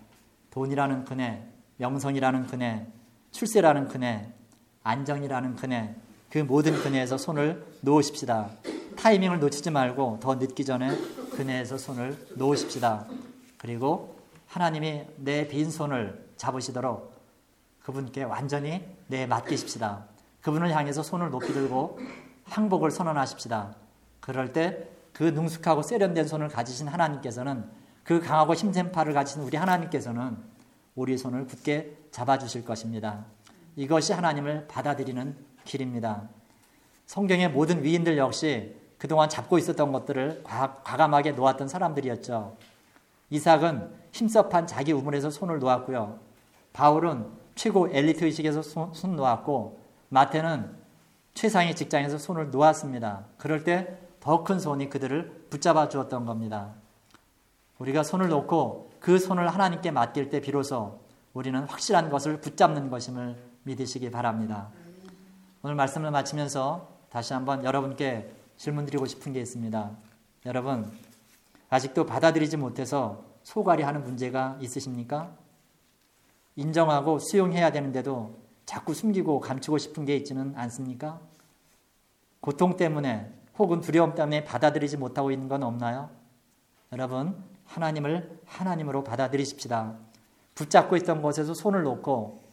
돈이라는 0.50 1.04
그네, 1.04 1.48
명성이라는 1.76 2.46
그네, 2.46 2.92
출세라는 3.32 3.88
그네, 3.88 4.32
안정이라는 4.84 5.56
그네, 5.56 5.96
그 6.30 6.38
모든 6.38 6.80
그네에서 6.80 7.18
손을 7.18 7.66
놓으십시다. 7.80 8.50
타이밍을 8.96 9.40
놓치지 9.40 9.70
말고 9.70 10.20
더 10.22 10.36
늦기 10.36 10.64
전에 10.64 10.96
그네에서 11.32 11.76
손을 11.76 12.16
놓으십시다. 12.36 13.06
그리고 13.58 14.16
하나님이 14.46 15.04
내 15.16 15.48
빈손을 15.48 16.28
잡으시도록 16.36 17.12
그분께 17.82 18.22
완전히 18.22 18.86
내 19.08 19.26
맡기십시다. 19.26 20.04
그분을 20.42 20.70
향해서 20.74 21.02
손을 21.02 21.30
높이 21.30 21.52
들고 21.52 21.98
항복을 22.44 22.92
선언하십시다. 22.92 23.74
그럴 24.20 24.52
때 24.52 24.94
그 25.14 25.22
능숙하고 25.22 25.82
세련된 25.82 26.26
손을 26.26 26.48
가지신 26.48 26.88
하나님께서는 26.88 27.64
그 28.02 28.20
강하고 28.20 28.54
힘센 28.54 28.92
팔을 28.92 29.14
가지신 29.14 29.42
우리 29.42 29.56
하나님께서는 29.56 30.36
우리 30.94 31.16
손을 31.16 31.46
굳게 31.46 31.96
잡아주실 32.10 32.64
것입니다. 32.64 33.24
이것이 33.76 34.12
하나님을 34.12 34.66
받아들이는 34.68 35.36
길입니다. 35.64 36.28
성경의 37.06 37.50
모든 37.50 37.82
위인들 37.82 38.16
역시 38.18 38.74
그동안 38.98 39.28
잡고 39.28 39.58
있었던 39.58 39.92
것들을 39.92 40.42
과 40.44 40.74
감하게 40.82 41.32
놓았던 41.32 41.68
사람들이었죠. 41.68 42.56
이삭은 43.30 43.92
힘섭한 44.12 44.66
자기 44.66 44.92
우물에서 44.92 45.30
손을 45.30 45.58
놓았고요. 45.58 46.18
바울은 46.72 47.26
최고 47.54 47.88
엘리트 47.88 48.24
의식에서 48.24 48.62
손, 48.62 48.94
손 48.94 49.16
놓았고 49.16 49.80
마태는 50.08 50.74
최상의 51.34 51.74
직장에서 51.74 52.18
손을 52.18 52.50
놓았습니다. 52.50 53.24
그럴 53.38 53.64
때 53.64 54.04
더 54.24 54.42
큰 54.42 54.58
손이 54.58 54.88
그들을 54.88 55.48
붙잡아 55.50 55.90
주었던 55.90 56.24
겁니다. 56.24 56.72
우리가 57.78 58.02
손을 58.02 58.28
놓고 58.28 58.92
그 58.98 59.18
손을 59.18 59.48
하나님께 59.48 59.90
맡길 59.90 60.30
때 60.30 60.40
비로소 60.40 61.00
우리는 61.34 61.62
확실한 61.64 62.08
것을 62.08 62.40
붙잡는 62.40 62.88
것임을 62.88 63.36
믿으시기 63.64 64.10
바랍니다. 64.10 64.68
오늘 65.62 65.74
말씀을 65.74 66.10
마치면서 66.10 66.88
다시 67.10 67.32
한번 67.32 67.64
여러분께 67.64 68.32
질문 68.56 68.86
드리고 68.86 69.06
싶은 69.06 69.32
게 69.32 69.40
있습니다. 69.40 69.90
여러분, 70.46 70.90
아직도 71.70 72.06
받아들이지 72.06 72.56
못해서 72.56 73.24
소갈이 73.42 73.82
하는 73.82 74.04
문제가 74.04 74.56
있으십니까? 74.60 75.34
인정하고 76.56 77.18
수용해야 77.18 77.72
되는데도 77.72 78.36
자꾸 78.66 78.94
숨기고 78.94 79.40
감추고 79.40 79.78
싶은 79.78 80.04
게 80.04 80.16
있지는 80.16 80.54
않습니까? 80.56 81.20
고통 82.40 82.76
때문에 82.76 83.32
혹은 83.58 83.80
두려움 83.80 84.14
때문에 84.14 84.44
받아들이지 84.44 84.98
못하고 84.98 85.30
있는 85.30 85.48
건 85.48 85.62
없나요? 85.62 86.10
여러분, 86.92 87.42
하나님을 87.64 88.38
하나님으로 88.44 89.02
받아들이십시다. 89.04 89.96
붙잡고 90.54 90.96
있던 90.98 91.22
곳에서 91.22 91.54
손을 91.54 91.82
놓고 91.82 92.43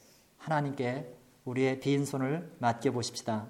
하나님께 0.42 1.14
우리의 1.46 1.80
빈 1.80 2.06
손을 2.06 2.52
맡겨보십시다. 2.60 3.48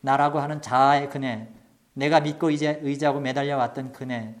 나라고 0.00 0.38
하는 0.38 0.62
자아의 0.62 1.10
그네, 1.10 1.52
내가 1.94 2.20
믿고 2.20 2.50
이제 2.50 2.78
의지하고 2.82 3.20
매달려 3.20 3.56
왔던 3.56 3.92
그네, 3.92 4.36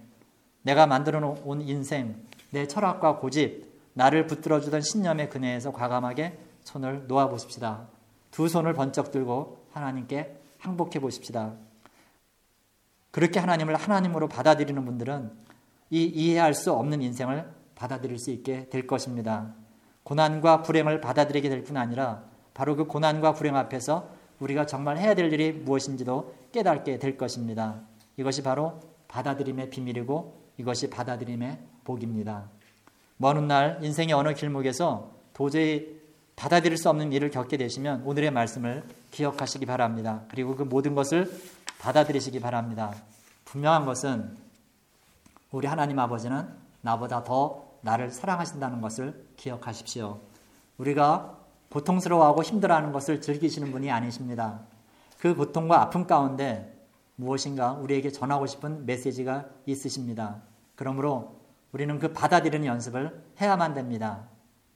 내가 0.62 0.86
만들어 0.86 1.20
놓은 1.20 1.62
인생, 1.62 2.22
내 2.50 2.66
철학과 2.66 3.16
고집, 3.16 3.66
나를 3.94 4.26
붙들어 4.26 4.60
주던 4.60 4.80
신념의 4.80 5.30
그네에서 5.30 5.72
과감하게 5.72 6.38
손을 6.62 7.06
놓아 7.08 7.28
보십시다. 7.28 7.88
두 8.30 8.48
손을 8.48 8.74
번쩍 8.74 9.10
들고 9.10 9.66
하나님께 9.72 10.36
항복해 10.58 11.00
보십시다. 11.00 11.54
그렇게 13.10 13.40
하나님을 13.40 13.74
하나님으로 13.74 14.28
받아들이는 14.28 14.84
분들은 14.84 15.32
이 15.90 16.04
이해할 16.04 16.54
수 16.54 16.72
없는 16.72 17.00
인생을 17.02 17.50
받아들일 17.74 18.18
수 18.18 18.30
있게 18.30 18.68
될 18.68 18.86
것입니다. 18.86 19.54
고난과 20.08 20.62
불행을 20.62 21.02
받아들이게 21.02 21.50
될 21.50 21.64
뿐 21.64 21.76
아니라 21.76 22.22
바로 22.54 22.76
그 22.76 22.86
고난과 22.86 23.34
불행 23.34 23.56
앞에서 23.56 24.08
우리가 24.40 24.64
정말 24.64 24.96
해야 24.96 25.14
될 25.14 25.30
일이 25.30 25.52
무엇인지도 25.52 26.34
깨닫게 26.52 26.98
될 26.98 27.18
것입니다. 27.18 27.82
이것이 28.16 28.42
바로 28.42 28.80
받아들임의 29.08 29.68
비밀이고 29.68 30.40
이것이 30.56 30.88
받아들임의 30.88 31.58
복입니다. 31.84 32.48
먼 33.18 33.36
훗날 33.36 33.80
인생의 33.82 34.14
어느 34.14 34.32
길목에서 34.32 35.12
도저히 35.34 36.00
받아들일 36.36 36.78
수 36.78 36.88
없는 36.88 37.12
일을 37.12 37.30
겪게 37.30 37.58
되시면 37.58 38.02
오늘의 38.04 38.30
말씀을 38.30 38.84
기억하시기 39.10 39.66
바랍니다. 39.66 40.22
그리고 40.30 40.56
그 40.56 40.62
모든 40.62 40.94
것을 40.94 41.30
받아들이시기 41.80 42.40
바랍니다. 42.40 42.94
분명한 43.44 43.84
것은 43.84 44.36
우리 45.50 45.66
하나님 45.66 45.98
아버지는 45.98 46.48
나보다 46.80 47.24
더 47.24 47.68
나를 47.82 48.10
사랑하신다는 48.10 48.80
것을 48.80 49.27
기억하십시오. 49.38 50.20
우리가 50.76 51.38
고통스러워하고 51.70 52.42
힘들어하는 52.42 52.92
것을 52.92 53.22
즐기시는 53.22 53.72
분이 53.72 53.90
아니십니다. 53.90 54.60
그 55.18 55.34
고통과 55.34 55.80
아픔 55.80 56.06
가운데 56.06 56.74
무엇인가 57.16 57.72
우리에게 57.72 58.12
전하고 58.12 58.46
싶은 58.46 58.84
메시지가 58.84 59.46
있으십니다. 59.66 60.42
그러므로 60.76 61.36
우리는 61.72 61.98
그 61.98 62.12
받아들이는 62.12 62.66
연습을 62.66 63.22
해야만 63.40 63.74
됩니다. 63.74 64.28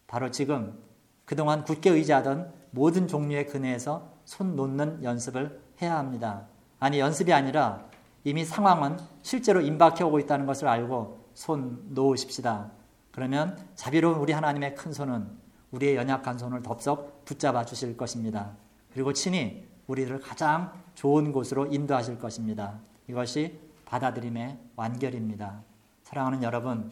바로 0.06 0.30
지금 0.30 0.78
그동안 1.24 1.64
굳게 1.64 1.90
의지하던 1.90 2.52
모든 2.70 3.06
종류의 3.06 3.46
근해에서 3.46 4.10
손 4.24 4.56
놓는 4.56 5.04
연습을 5.04 5.60
해야 5.80 5.96
합니다. 5.96 6.46
아니, 6.80 6.98
연습이 6.98 7.32
아니라 7.32 7.84
이미 8.24 8.44
상황은 8.44 8.98
실제로 9.22 9.60
임박해 9.60 10.02
오고 10.04 10.18
있다는 10.20 10.46
것을 10.46 10.68
알고 10.68 11.28
손 11.34 11.82
놓으십시다. 11.90 12.70
그러면 13.12 13.56
자비로운 13.74 14.18
우리 14.18 14.32
하나님의 14.32 14.74
큰 14.74 14.92
손은 14.92 15.28
우리의 15.70 15.96
연약한 15.96 16.38
손을 16.38 16.62
덥석 16.62 17.24
붙잡아 17.24 17.64
주실 17.64 17.96
것입니다. 17.96 18.56
그리고 18.92 19.12
친히 19.12 19.66
우리를 19.86 20.18
가장 20.20 20.72
좋은 20.94 21.32
곳으로 21.32 21.66
인도하실 21.66 22.18
것입니다. 22.18 22.78
이것이 23.08 23.58
받아들임의 23.86 24.58
완결입니다. 24.76 25.62
사랑하는 26.04 26.42
여러분, 26.42 26.90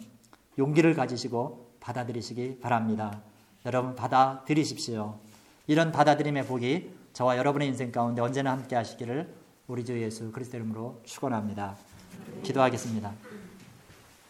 용기를 0.58 0.94
가지시고 0.94 1.70
받아들이시기 1.80 2.60
바랍니다. 2.60 3.20
여러분 3.66 3.94
받아들이십시오. 3.94 5.18
이런 5.66 5.92
받아들임의 5.92 6.46
복이 6.46 6.90
저와 7.12 7.36
여러분의 7.36 7.68
인생 7.68 7.92
가운데 7.92 8.20
언제나 8.20 8.52
함께 8.52 8.76
하시기를 8.76 9.34
우리 9.68 9.84
주 9.84 10.00
예수 10.00 10.30
그리스도 10.32 10.56
이름으로 10.56 11.00
축원합니다. 11.04 11.76
기도하겠습니다. 12.42 13.29